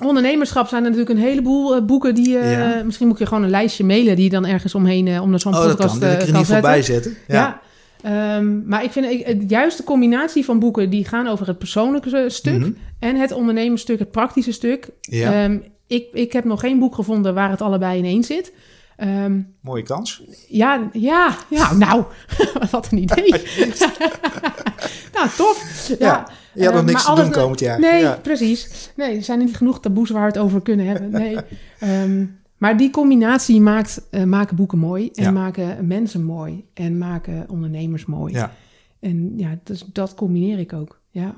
[0.06, 2.38] Ondernemerschap zijn er natuurlijk een heleboel eh, boeken die...
[2.38, 2.84] eh, Ja.
[2.84, 5.08] Misschien moet je gewoon een lijstje mailen die je dan ergens omheen...
[5.08, 6.00] eh onder zo'n Oh, podcast kan.
[6.00, 6.72] Dat er kan ieder geval zetten.
[6.72, 7.18] bij zetten.
[7.28, 7.62] Ja.
[8.04, 12.26] Ehm, maar ik vind ik- het juiste combinatie van boeken die gaan over het persoonlijke
[12.30, 12.72] stuk Mhm.
[13.00, 14.90] en het ondernemersstuk, het praktische stuk.
[15.02, 15.44] Ja.
[15.44, 18.54] Ehm, ik, ik heb nog geen boek gevonden waar het allebei in één zit.
[18.98, 20.22] Ehm, Mooie kans.
[20.48, 22.04] ja, ja, ja, nou,
[22.72, 23.30] wat een idee.
[25.16, 25.88] nou, tof.
[25.88, 27.80] Ja, Ja, Je had nog niks te doen komend jaar.
[27.80, 28.20] Nee, Ja.
[28.22, 28.92] precies.
[28.96, 31.10] Nee, er zijn niet genoeg taboes waar we het over kunnen hebben.
[31.10, 31.38] Nee.
[32.60, 35.32] maar die combinatie maakt, eh, maken boeken mooi en Ja.
[35.32, 38.34] maken mensen mooi en maken ondernemers mooi.
[38.34, 38.56] Ja.
[39.00, 41.00] En ja, dus dat combineer ik ook.
[41.12, 41.36] Ja.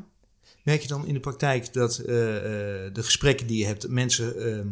[0.64, 4.38] Merk je dan in de praktijk dat eh, eh, de gesprekken die je hebt, mensen
[4.38, 4.68] ehm,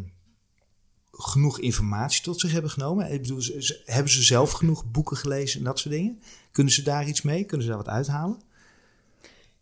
[1.11, 3.11] genoeg informatie tot zich hebben genomen?
[3.11, 3.41] Ik bedoel,
[3.85, 6.19] hebben ze zelf genoeg boeken gelezen en dat soort dingen?
[6.51, 7.43] Kunnen ze daar iets mee?
[7.43, 8.37] Kunnen ze daar wat uithalen?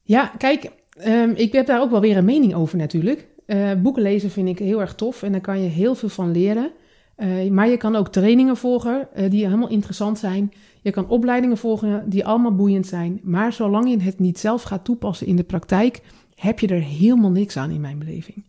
[0.03, 3.27] Ja, kijk, ehm, ik heb daar ook wel weer een mening over natuurlijk.
[3.47, 6.31] Eh, boeken lezen vind ik heel erg tof en daar kan je heel veel van
[6.31, 6.71] leren.
[7.15, 10.53] Eh, maar je kan ook trainingen volgen eh, die helemaal interessant zijn.
[10.81, 13.19] Je kan opleidingen volgen die allemaal boeiend zijn.
[13.23, 16.01] Maar zolang je het niet zelf gaat toepassen in de praktijk,
[16.35, 18.43] heb je er helemaal niks aan in mijn beleving.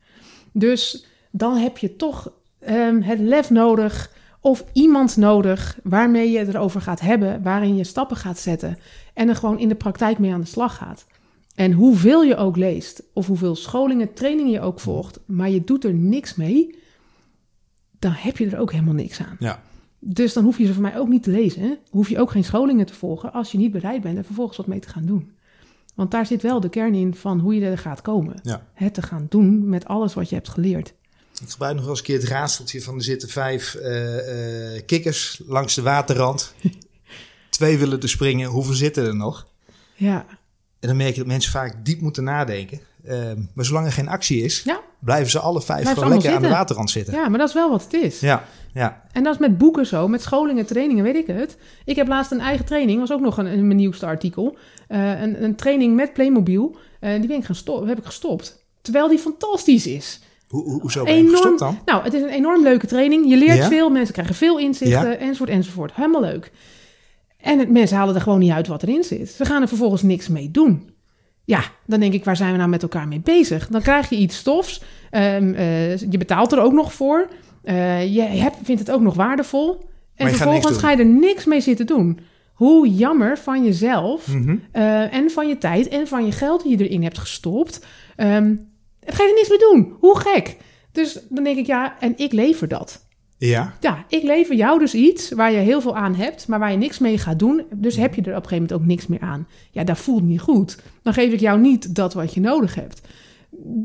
[0.53, 6.49] Dus dan heb je toch ehm, het lef nodig of iemand nodig waarmee je het
[6.49, 8.79] erover gaat hebben, waarin je stappen gaat zetten
[9.15, 11.07] en er gewoon in de praktijk mee aan de slag gaat.
[11.59, 15.85] En hoeveel je ook leest, of hoeveel scholingen, trainingen je ook volgt, maar je doet
[15.85, 16.79] er niks mee,
[17.99, 19.37] dan heb je er ook helemaal niks aan.
[19.39, 19.63] Ja.
[19.99, 21.63] Dus dan hoef je ze voor mij ook niet te lezen.
[21.63, 21.75] Hè?
[21.91, 24.67] Hoef je ook geen scholingen te volgen als je niet bereid bent er vervolgens wat
[24.67, 25.33] mee te gaan doen.
[25.95, 28.41] Want daar zit wel de kern in van hoe je er gaat komen.
[28.43, 28.67] Ja.
[28.75, 30.95] Het te gaan doen met alles wat je hebt geleerd.
[31.43, 34.87] Ik gebruik nog wel eens een keer het raadseltje van er zitten vijf eh, eh,
[34.87, 36.55] kikkers langs de waterrand.
[37.51, 39.47] Twee willen er springen, hoeveel zitten er nog?
[39.95, 40.27] Ja,
[40.81, 42.81] En dan merk je dat mensen vaak diep moeten nadenken.
[43.07, 46.43] Ehm, maar zolang er geen actie is, ja, blijven ze alle vijf gewoon lekker aan
[46.43, 47.15] de waterrand zitten.
[47.15, 48.21] ja, maar dat is wel wat het is.
[48.21, 49.03] Ja, ja.
[49.13, 51.57] En dat is met boeken zo, met scholingen, trainingen, weet ik het.
[51.85, 54.57] Ik heb laatst een eigen training, was ook nog een, een mijn nieuwste artikel.
[54.89, 56.77] Eh, een, een training met Playmobil.
[57.01, 58.65] Eh, die ben ik gaan stop, heb ik gestopt.
[58.83, 60.21] Terwijl die fantastisch is.
[60.49, 61.79] Hoe, hoe, hoezo ben je gestopt dan?
[61.85, 63.29] Nou, het is een enorm leuke training.
[63.29, 63.69] Je leert Ja?
[63.69, 65.17] veel, mensen krijgen veel inzichten, Ja?
[65.17, 65.95] enzovoort, enzovoort.
[65.95, 66.51] Helemaal leuk.
[67.43, 69.31] En het, mensen halen er gewoon niet uit wat erin zit.
[69.31, 70.91] Ze gaan er vervolgens niks mee doen.
[71.45, 73.69] Ja, dan denk ik, waar zijn we nou met elkaar mee bezig?
[73.69, 74.83] Dan krijg je iets stofs.
[75.11, 77.29] Ehm, eh, je betaalt er ook nog voor.
[77.63, 79.71] Eh, je hebt, vindt het ook nog waardevol.
[80.15, 82.19] En vervolgens ga je er niks mee zitten doen.
[82.53, 84.57] Hoe jammer van jezelf Mhm.
[84.73, 87.87] eh, en van je tijd en van je geld die je erin hebt gestopt.
[88.17, 88.55] Ehm
[89.07, 89.97] ga je er niks mee doen.
[90.01, 90.57] Hoe gek.
[90.93, 93.07] Dus dan denk ik, ja, en ik lever dat.
[93.39, 96.71] Ja, Ja, ik lever jou dus iets waar je heel veel aan hebt, maar waar
[96.71, 97.63] je niks mee gaat doen.
[97.75, 99.47] Dus heb je er op een gegeven moment ook niks meer aan.
[99.71, 100.79] Ja, dat voelt niet goed.
[101.03, 103.01] Dan geef ik jou niet dat wat je nodig hebt.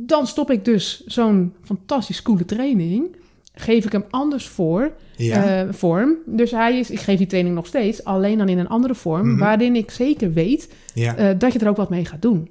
[0.05, 3.15] Dan stop ik dus zo'n fantastisch coole training.
[3.53, 5.61] Geef ik hem anders voor, ja.
[5.63, 6.15] eh, vorm.
[6.25, 9.27] Dus hij is, ik geef die training nog steeds, alleen dan in een andere vorm,
[9.29, 9.39] Mhm.
[9.39, 11.15] waarin ik zeker weet ja.
[11.15, 12.49] eh, dat je er ook wat mee gaat doen.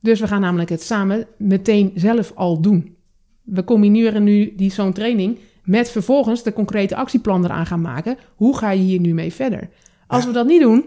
[0.00, 2.94] Dus we gaan namelijk het samen meteen zelf al doen.
[3.42, 8.18] We combineren nu die zo'n training met vervolgens de concrete actieplan eraan gaan maken.
[8.36, 9.68] Hoe ga je hier nu mee verder?
[10.06, 10.28] Als Ja.
[10.28, 10.84] we dat niet doen,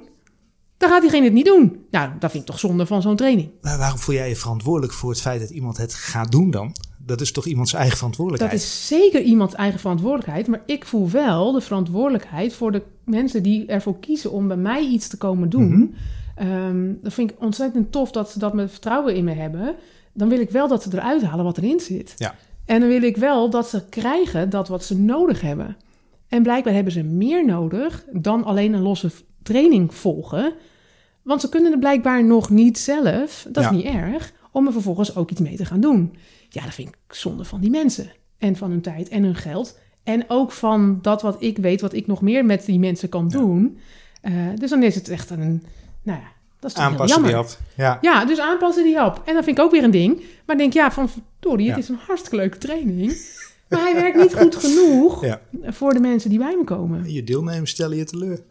[0.78, 1.86] dan gaat diegene het niet doen.
[1.92, 3.50] Nou, dat vind ik toch zonde van zo'n training.
[3.62, 6.76] Maar waarom voel jij je verantwoordelijk voor het feit dat iemand het gaat doen dan?
[6.98, 8.62] Dat is toch iemands eigen Dat verantwoordelijkheid?
[8.62, 10.48] is zeker iemands eigen verantwoordelijkheid.
[10.48, 14.82] Maar ik voel wel de verantwoordelijkheid voor de mensen die ervoor kiezen om bij mij
[14.86, 15.68] iets te komen doen.
[15.78, 15.86] Mhm.
[16.36, 19.76] Ehm, dat vind ik ontzettend tof dat ze dat met vertrouwen in me hebben.
[20.14, 22.14] Dan wil ik wel dat ze eruit halen wat erin zit.
[22.18, 22.36] Ja.
[22.66, 25.78] En dan wil ik wel dat ze krijgen dat wat ze nodig hebben.
[26.28, 29.12] En blijkbaar hebben ze meer nodig dan alleen een losse
[29.44, 30.54] training volgen.
[31.22, 33.70] Want ze kunnen het blijkbaar nog niet zelf, dat Ja.
[33.70, 36.16] is niet erg, om er vervolgens ook iets mee te gaan doen.
[36.50, 38.12] Ja, dat vind ik zonde van die mensen.
[38.38, 39.80] En van hun tijd en hun geld.
[40.04, 43.28] En ook van dat wat ik weet, wat ik nog meer met die mensen kan
[43.30, 43.78] doen.
[44.22, 45.64] Eh, dus dan is het echt een,
[46.04, 46.28] nou ja,
[46.74, 47.60] dat is Aanpassen die had.
[47.76, 47.98] Ja.
[48.02, 49.22] Ja, dus aanpassen die hap.
[49.26, 50.18] En dat vind ik ook weer een ding.
[50.46, 51.82] Maar ik denk, ja, van verdorie, het Ja.
[51.82, 53.18] is een hartstikke leuke training.
[53.70, 55.42] Maar hij werkt niet goed genoeg Ja.
[55.64, 57.12] voor de mensen die bij me komen.
[57.14, 58.40] Je deelnemers stellen je teleur.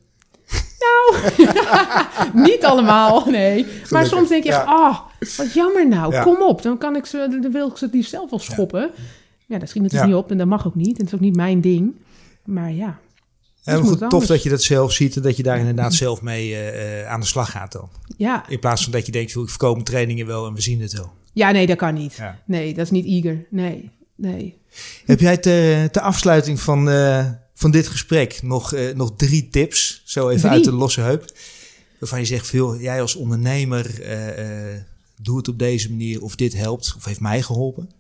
[2.33, 3.67] niet allemaal, nee.
[3.91, 4.63] Maar soms denk je ja.
[4.67, 4.99] ah,
[5.37, 6.23] wat jammer nou.
[6.23, 8.91] Kom op, dan, kan ik ze, dan wil ik ze liefst zelf wel schoppen.
[9.47, 10.17] Ja, dat schiet natuurlijk Ja.
[10.17, 10.99] niet op en dat mag ook niet.
[10.99, 11.95] En het is ook niet mijn ding.
[12.45, 12.99] Maar ja,
[13.65, 16.55] En goed, tof dat je dat zelf ziet en dat je daar inderdaad zelf mee
[16.55, 17.89] eh, eh, aan de slag gaat dan.
[18.17, 18.49] ja.
[18.49, 20.93] In plaats van dat je denkt, ik verkoop mijn trainingen wel en we zien het
[20.93, 21.13] wel.
[21.33, 22.15] ja, nee, dat kan niet.
[22.15, 22.43] Ja.
[22.47, 23.47] Nee, dat is niet eager.
[23.51, 24.59] Nee, nee.
[25.05, 30.29] Heb jij ter, ter afsluiting van, eh, van dit gesprek nog, nog drie tips, zo
[30.29, 30.53] even Drie?
[30.53, 31.33] uit de losse heup,
[31.99, 34.03] waarvan je zegt, veel, jij als ondernemer,
[35.23, 37.91] doe het op deze manier of dit helpt of heeft mij geholpen?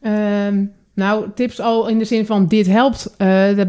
[0.00, 0.64] Ehm,
[0.94, 3.26] nou, tips al in de zin van dit helpt, eh,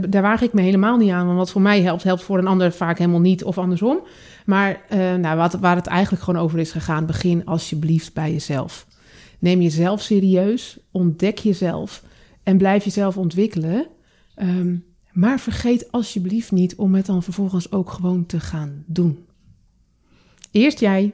[0.09, 1.25] daar, waag ik me helemaal niet aan.
[1.25, 3.99] Want wat voor mij helpt, helpt voor een ander vaak helemaal niet of andersom.
[4.45, 8.87] Maar eh, nou, wat, waar het eigenlijk gewoon over is gegaan, begin alsjeblieft bij jezelf.
[9.39, 12.03] Neem jezelf serieus, ontdek jezelf
[12.43, 13.87] en blijf jezelf ontwikkelen.
[14.35, 14.75] Ehm,
[15.11, 19.25] maar vergeet alsjeblieft niet om het dan vervolgens ook gewoon te gaan doen.
[20.51, 21.13] Eerst jij,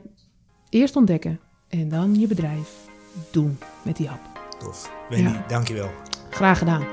[0.69, 2.87] eerst ontdekken en dan je bedrijf
[3.31, 4.28] doen met die hap.
[4.59, 4.91] Tof.
[5.09, 5.45] Wendy, Ja.
[5.47, 5.91] dankjewel.
[6.29, 6.83] Graag gedaan.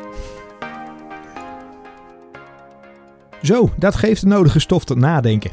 [3.42, 5.50] Zo, dat geeft de nodige stof tot nadenken.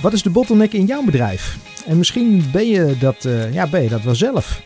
[0.00, 1.56] Wat is de bottleneck in jouw bedrijf?
[1.86, 4.60] En misschien ben je dat, eh, ja, ben je dat wel zelf.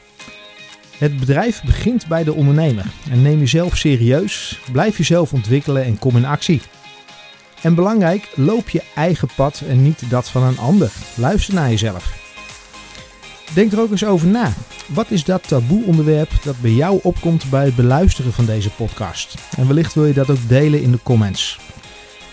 [0.98, 2.84] Het bedrijf begint bij de ondernemer.
[3.10, 6.60] En neem jezelf serieus, blijf jezelf ontwikkelen en kom in actie.
[7.62, 10.92] En belangrijk, loop je eigen pad en niet dat van een ander.
[11.14, 12.24] Luister naar jezelf.
[13.54, 14.52] Denk er ook eens over na.
[14.86, 19.34] Wat is dat taboe onderwerp dat bij jou opkomt bij het beluisteren van deze podcast?
[19.56, 21.58] En wellicht wil je dat ook delen in de comments.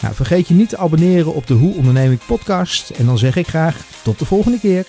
[0.02, 2.90] Nou, vergeet je niet te abonneren op de Hoe Onderneem ik podcast.
[2.90, 4.86] En dan zeg ik graag tot de volgende keer.